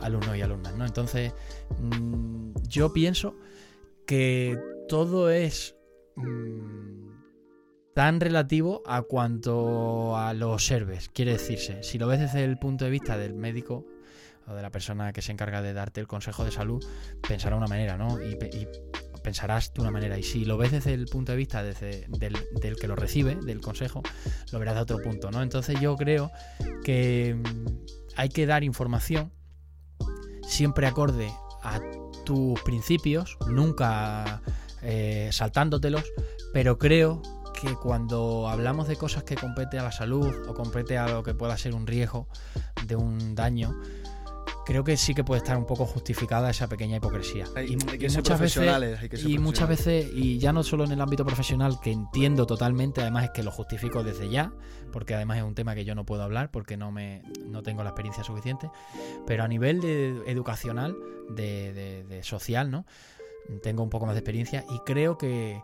[0.00, 0.84] alumnos y alumnas, ¿no?
[0.84, 1.32] Entonces,
[1.80, 3.34] mm, yo pienso
[4.08, 5.76] que todo es
[6.16, 7.10] mm,
[7.94, 11.82] tan relativo a cuanto a lo observes, quiere decirse.
[11.82, 13.84] Si lo ves desde el punto de vista del médico
[14.46, 16.82] o de la persona que se encarga de darte el consejo de salud,
[17.28, 18.18] pensará una manera, ¿no?
[18.22, 18.38] Y
[19.22, 20.18] pensarás de una manera.
[20.18, 23.34] Y si lo ves desde el punto de vista desde, del, del que lo recibe,
[23.34, 24.02] del consejo,
[24.52, 25.42] lo verás de otro punto, ¿no?
[25.42, 26.30] Entonces yo creo
[26.82, 27.66] que mm,
[28.16, 29.32] hay que dar información
[30.46, 31.30] siempre acorde
[31.62, 31.78] a
[32.28, 34.42] tus principios, nunca
[34.82, 36.04] eh, saltándotelos,
[36.52, 37.22] pero creo
[37.58, 41.32] que cuando hablamos de cosas que compete a la salud o compete a lo que
[41.32, 42.28] pueda ser un riesgo
[42.86, 43.80] de un daño,
[44.68, 47.46] creo que sí que puede estar un poco justificada esa pequeña hipocresía.
[47.56, 50.38] Hay, Y- hay que y ser muchas veces hay que ser y muchas veces, y
[50.38, 54.04] ya no solo en el ámbito profesional, que entiendo totalmente, además es que lo justifico
[54.04, 54.52] desde ya,
[54.92, 57.82] porque además es un tema que yo no puedo hablar porque no me no tengo
[57.82, 58.70] la experiencia suficiente,
[59.26, 60.94] pero a nivel de educacional,
[61.30, 62.84] de, de- de social, ¿no?
[63.62, 65.62] Tengo un poco más de experiencia y creo que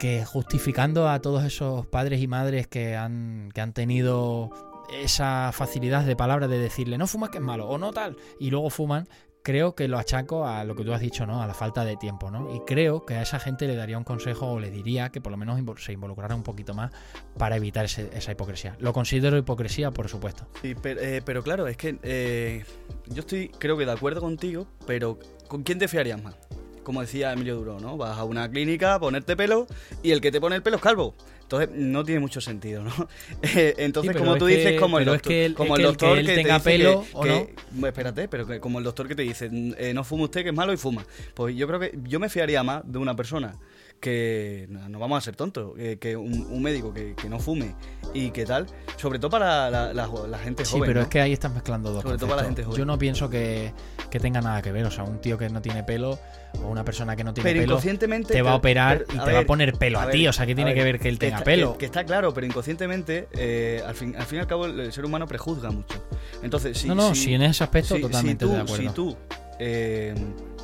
[0.00, 4.50] que justificando a todos esos padres y madres que han, que han tenido
[4.92, 8.50] esa facilidad de palabra de decirle no fumas que es malo o no tal y
[8.50, 9.08] luego fuman
[9.42, 11.42] creo que lo achaco a lo que tú has dicho, ¿no?
[11.42, 12.54] A la falta de tiempo, ¿no?
[12.54, 15.32] Y creo que a esa gente le daría un consejo o le diría que por
[15.32, 16.92] lo menos se involucrara un poquito más
[17.38, 18.76] para evitar esa hipocresía.
[18.80, 20.46] Lo considero hipocresía, por supuesto.
[20.62, 22.64] Eh, pero claro, es que eh,
[23.06, 25.18] yo estoy, creo que de acuerdo contigo, pero
[25.48, 26.36] ¿con quién te fiarías más?
[26.82, 27.96] Como decía Emilio Duro, ¿no?
[27.96, 29.66] Vas a una clínica ponerte pelo
[30.02, 31.14] y el que te pone el pelo es calvo.
[31.50, 32.92] Entonces no tiene mucho sentido, ¿no?
[33.42, 35.88] Eh, entonces, Sí, como tú que- dices, como el es doctor, que como el que
[35.88, 37.46] el que doctor él te tenga dice pelo o bueno,
[37.88, 40.54] espérate, pero que como el doctor que te dice, eh, no fume usted que es
[40.54, 41.04] malo y fuma.
[41.34, 43.54] Pues yo creo que yo me fiaría más de una persona
[44.00, 47.74] que no vamos a ser tontos, eh, que un, un médico que, que no fume
[48.14, 50.86] y que tal, sobre todo para la, la- la gente Sí, joven.
[50.88, 51.04] pero ¿no?
[51.04, 52.78] es que ahí estás mezclando dos Sobre todo para la gente joven.
[52.78, 53.72] Yo no pienso que,
[54.10, 54.86] que tenga nada que ver.
[54.86, 56.18] O sea, un tío que no tiene pelo
[56.62, 59.22] o una persona que no tiene pero pelo inconscientemente te va a pero- operar pero,
[59.22, 60.26] y te va a poner pelo a, ti.
[60.26, 61.76] O sea, ¿qué tiene que ver, que él tenga está- pelo?
[61.78, 65.04] Que, está claro, pero inconscientemente, eh, al, fin, al fin y al cabo, el, ser
[65.04, 66.02] humano prejuzga mucho.
[66.42, 68.82] Entonces, si, no, no, si, si en ese aspecto si- si totalmente tú, de acuerdo.
[68.88, 69.16] Si tú
[69.58, 70.14] eh,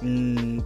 [0.00, 0.58] mm,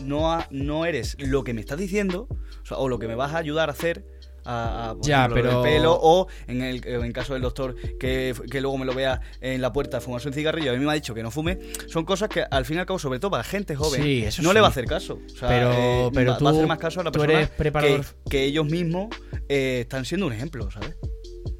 [0.00, 2.28] no, ha- no eres lo que me estás diciendo,
[2.62, 4.04] o, sea, o lo que me vas a ayudar a hacer,
[4.44, 8.60] a, a, Ya, ejemplo, pero- pelo, o en el en caso del doctor que, que
[8.62, 11.12] luego me lo vea en la puerta fumarse un cigarrillo, a mí me ha dicho
[11.14, 13.76] que no fume, son cosas que al fin y al cabo, sobre todo para gente
[13.76, 14.54] joven, Sí, eso no sí.
[14.54, 15.18] le va a hacer caso.
[15.26, 17.18] O sea, Pero- eh, pero va, va a tú- hacer más caso a la tú
[17.20, 19.08] persona eres preparador- que, que ellos mismos
[19.50, 20.96] eh, están siendo un ejemplo, ¿sabes?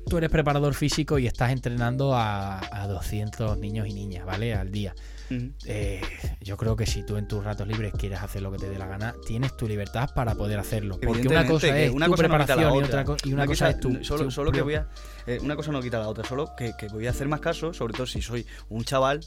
[0.08, 4.54] Tú eres preparador físico y estás entrenando a, a 200 niños y niñas, ¿vale?
[4.54, 4.94] Al día.
[5.30, 5.50] Ujú.
[5.66, 6.00] Eh,
[6.40, 8.78] yo creo que si tú en tus ratos libres quieres hacer lo que te dé
[8.78, 10.98] la gana, tienes tu libertad para poder hacerlo.
[11.00, 13.00] Porque una cosa es una tu cosa no quita la preparación y, otra.
[13.02, 14.04] otra co- y una, cosa, es tu.
[14.04, 14.88] Solo, tu solo que voy a.
[15.26, 17.72] eh, una cosa no quita la otra, solo que, que voy a hacer más caso,
[17.74, 19.20] sobre todo si soy un chaval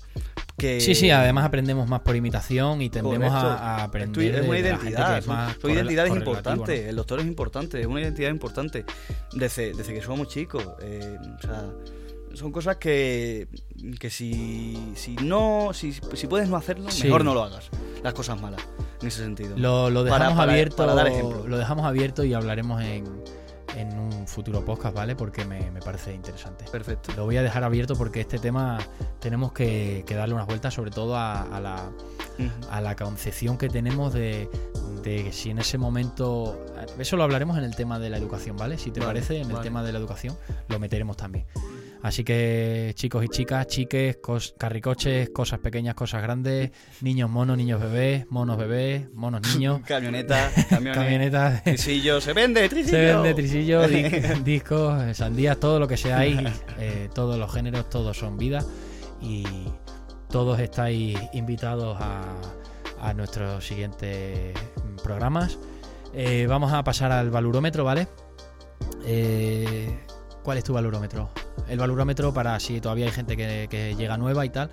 [0.57, 0.81] que.
[0.81, 4.23] Sí, sí, además aprendemos más por imitación y tendemos a, Es aprender.
[4.35, 5.13] es de- una de la gente identidad,
[6.05, 6.83] que es importantes.
[6.83, 6.89] ¿no?
[6.89, 8.85] El doctor es importante, es una identidad importante
[9.33, 10.63] desde, desde que somos chicos.
[10.81, 11.63] eh, o sea,
[12.35, 13.47] son cosas que,
[13.99, 17.03] que si, si no si, si puedes no hacerlo, Sí.
[17.05, 17.69] mejor no lo hagas.
[18.03, 18.61] Las cosas malas,
[19.01, 19.55] en ese sentido.
[19.57, 20.75] Lo, lo dejamos para- abierto.
[20.77, 21.47] para dar ejemplo.
[21.47, 23.05] Lo dejamos abierto y hablaremos en,
[23.77, 25.15] en un futuro podcast, ¿vale?
[25.15, 26.65] Porque me, me parece interesante.
[26.71, 27.11] Perfecto.
[27.15, 28.79] Lo voy a dejar abierto porque este tema
[29.19, 31.91] tenemos que, que darle unas vueltas, sobre todo a, a la,
[32.71, 34.49] a la concepción que tenemos de,
[35.03, 36.65] de si en ese momento.
[36.97, 38.79] Eso lo hablaremos en el tema de la educación, ¿vale?
[38.79, 40.35] Si te Vale, parece, en el tema de la educación
[40.69, 41.45] lo meteremos también.
[42.03, 46.71] Así que, chicos y chicas, chiques, cos- carricoches, cosas pequeñas, cosas grandes,
[47.01, 50.97] niños monos, niños bebés, monos bebés, monos niños, Camioneta, camiones.
[50.97, 51.63] camionetas.
[51.63, 52.97] Trisillo, se vende, trisillo.
[52.97, 54.03] Se vende trisillos, di-
[54.43, 56.39] discos, sandías, todo lo que seáis,
[56.79, 58.65] eh, todos los géneros, todos son vida
[59.21, 59.43] y
[60.31, 62.23] todos estáis invitados a,
[62.99, 64.57] a nuestros siguientes
[65.03, 65.59] programas.
[66.15, 68.07] Eh, vamos a pasar al valurómetro, ¿vale?
[69.05, 69.99] Eh,
[70.43, 71.29] ¿Cuál es tu valurómetro?
[71.69, 74.71] El valurómetro, para si todavía hay gente que, que llega nueva y tal,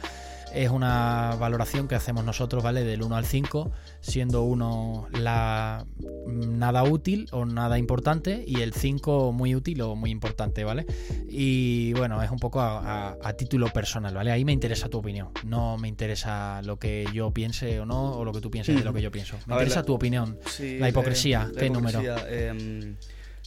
[0.55, 2.83] es una valoración que hacemos nosotros, ¿vale?
[2.85, 5.85] Del 1 al 5, siendo 1 la
[6.27, 10.87] nada útil o nada importante y el 5 muy útil o muy importante, ¿vale?
[11.29, 14.33] Y bueno, es un poco a, a- a título personal, ¿vale?
[14.33, 18.25] Ahí me interesa tu opinión, no me interesa lo que yo piense o no, o
[18.25, 19.37] lo que tú pienses de lo que yo pienso.
[19.47, 20.39] Me A ver, interesa la- tu opinión.
[20.47, 22.01] Sí, La hipocresía, eh, la ¿qué número?
[22.03, 22.95] hipocresía, eh,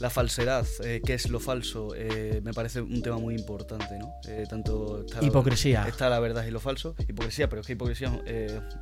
[0.01, 4.11] la falsedad, eh, qué es lo falso, eh, me parece un tema muy importante, ¿no?
[4.27, 5.87] Eh, tanto está, Hipocresía.
[5.87, 6.95] Está la verdad y lo falso.
[7.07, 8.11] Hipocresía, pero es que hipocresía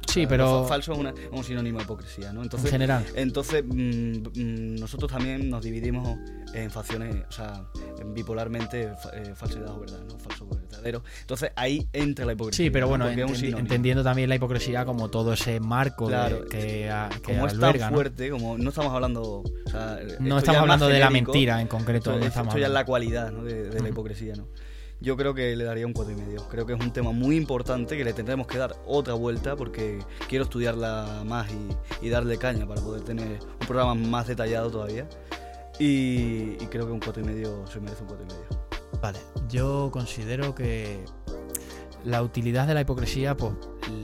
[0.08, 2.40] Sí, pero- fa- falso es, una- es un sinónimo de hipocresía, ¿no?
[2.40, 3.06] En Entonces, general.
[3.16, 6.18] entonces mm, mm, nosotros también nos dividimos
[6.54, 7.66] en facciones, o sea,
[8.00, 10.18] en bipolarmente fa- falsedad o verdad, ¿no?
[10.20, 11.04] Falso o verdadero.
[11.22, 12.66] Entonces ahí entra la hipocresía.
[12.66, 12.92] Sí, pero ¿no?
[12.92, 17.10] bueno, es entendi- entendiendo también la hipocresía como todo ese marco de- Claro, que, a-
[17.10, 17.98] que como es alberga, tan ¿no?
[17.98, 19.44] fuerte, como no estamos hablando.
[19.44, 22.12] o sea, No estamos es hablando de la mentira en concreto.
[22.20, 23.44] Esto, no esto ya es la cualidad ¿no?
[23.44, 24.48] de, de la hipocresía, ¿no?
[25.02, 26.48] Yo creo que le daría un cuatro y medio.
[26.50, 30.00] Creo que es un tema muy importante que le tendremos que dar otra vuelta porque
[30.28, 35.08] quiero estudiarla más y, y darle caña para poder tener un programa más detallado todavía.
[35.80, 38.70] Y, y creo que un cuatro y medio se merece un cuatro y medio.
[39.02, 41.06] Vale, yo considero que
[42.04, 43.54] la utilidad de la hipocresía, pues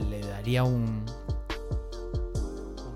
[0.08, 1.04] le daría un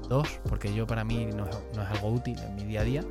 [0.08, 2.84] 2, porque yo para mí no es, no es algo útil en mi día a
[2.84, 3.04] día.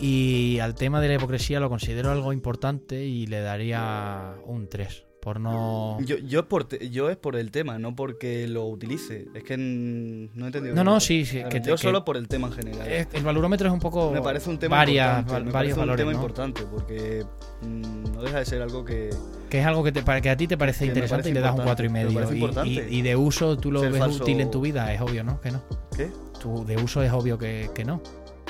[0.00, 5.04] Y al tema de la hipocresía lo considero algo importante y le daría un 3,
[5.20, 5.98] por no...
[6.04, 9.26] Yo, yo, es por te- yo es por el tema, no porque lo utilice.
[9.34, 10.74] Es que no he entendido.
[10.74, 12.88] No, no, sí, sí, Claro, que te- yo que- solo por el tema en general.
[13.12, 14.10] El valorómetro es un poco...
[14.10, 15.46] me parece un tema varias, importante.
[15.46, 16.18] me varios parece un valores, tema ¿no?
[16.18, 17.24] importante porque
[17.62, 19.10] mm, no deja de ser algo que,
[19.48, 21.40] Que es algo que, te, para que a ti te parece interesante parece y le
[21.40, 22.30] das un 4 y me medio.
[22.30, 22.70] Y, importante.
[22.90, 25.22] y- y de uso tú lo Ser ves falso- útil en tu vida, es obvio,
[25.24, 25.40] ¿no?
[25.40, 25.62] Que no.
[25.96, 26.10] ¿Qué?
[26.40, 28.02] Tú, de uso es obvio que, que no.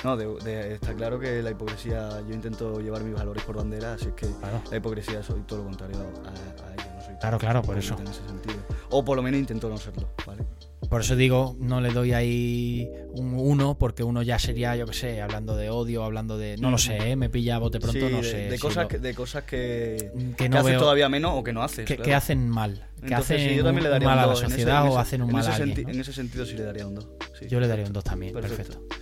[0.05, 3.95] No, de- de- está claro que la hipocresía, yo intento llevar mis valores por bandera,
[3.95, 4.63] así es que Claro.
[4.71, 6.95] la hipocresía soy todo lo contrario a, a ella.
[6.95, 7.97] No soy Claro, claro, por eso.
[7.99, 8.57] En ese sentido.
[8.91, 10.43] O por lo menos intento no serlo, ¿vale?
[10.91, 14.93] Por eso digo, no le doy ahí un 1, porque uno ya sería, yo qué
[14.93, 16.59] sé, hablando de odio, hablando de.
[16.59, 17.17] No lo sé, ¿eh?
[17.17, 18.37] me pilla a bote pronto, Sí, no de, sé.
[18.37, 20.79] de si cosas lo- que, de cosas que, que que no veo.
[20.79, 21.87] todavía menos o que no haces.
[21.87, 22.05] que, claro.
[22.11, 22.87] que hacen mal.
[23.01, 24.43] Que Entonces, hacen sí, yo también le daría mal a la dos.
[24.43, 25.89] Ese- sociedad o ese- hacen un mal a alguien.
[25.89, 27.09] En ese sentido sí le daría un 2.
[27.49, 28.75] Yo le daría un 2 también, perfecto.
[28.79, 28.97] Perfecto.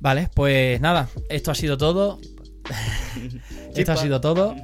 [0.00, 2.18] Vale, pues nada, esto ha sido todo.
[3.74, 4.56] Esto ha sido todo.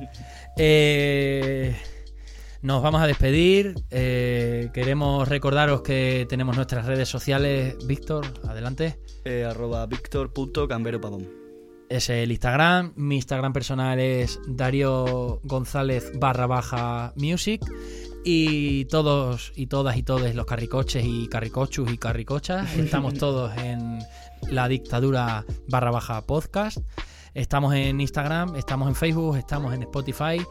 [0.56, 1.74] Eh,
[2.62, 3.74] nos vamos a despedir.
[3.90, 7.76] Eh, queremos recordaros que tenemos nuestras redes sociales.
[7.86, 8.98] Víctor, adelante.
[9.24, 11.28] Eh, arroba víctor.camberopadón.
[11.88, 12.92] Es el Instagram.
[12.96, 17.60] Mi Instagram personal es Darío González barra baja music.
[18.24, 22.74] Y todos y todas y todos los carricoches y carricochus y carricochas.
[22.78, 23.98] Estamos todos en
[24.50, 26.78] la dictadura barra baja podcast.
[27.34, 30.44] Estamos en Instagram, estamos en Facebook, estamos en Spotify.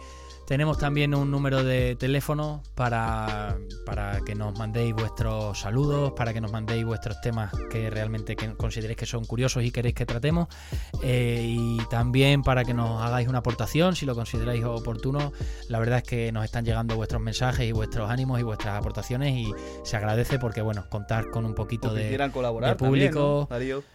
[0.47, 6.41] Tenemos también un número de teléfono para, para que nos mandéis vuestros saludos, para que
[6.41, 10.49] nos mandéis vuestros temas que realmente que consideréis que son curiosos y queréis que tratemos.
[11.01, 15.31] Eh, y también para que nos hagáis una aportación si lo consideráis oportuno.
[15.69, 19.33] La verdad es que nos están llegando vuestros mensajes y vuestros ánimos y vuestras aportaciones
[19.33, 19.51] y
[19.83, 23.47] se agradece porque, bueno, contar con un poquito O de, quieran colaborar de también, público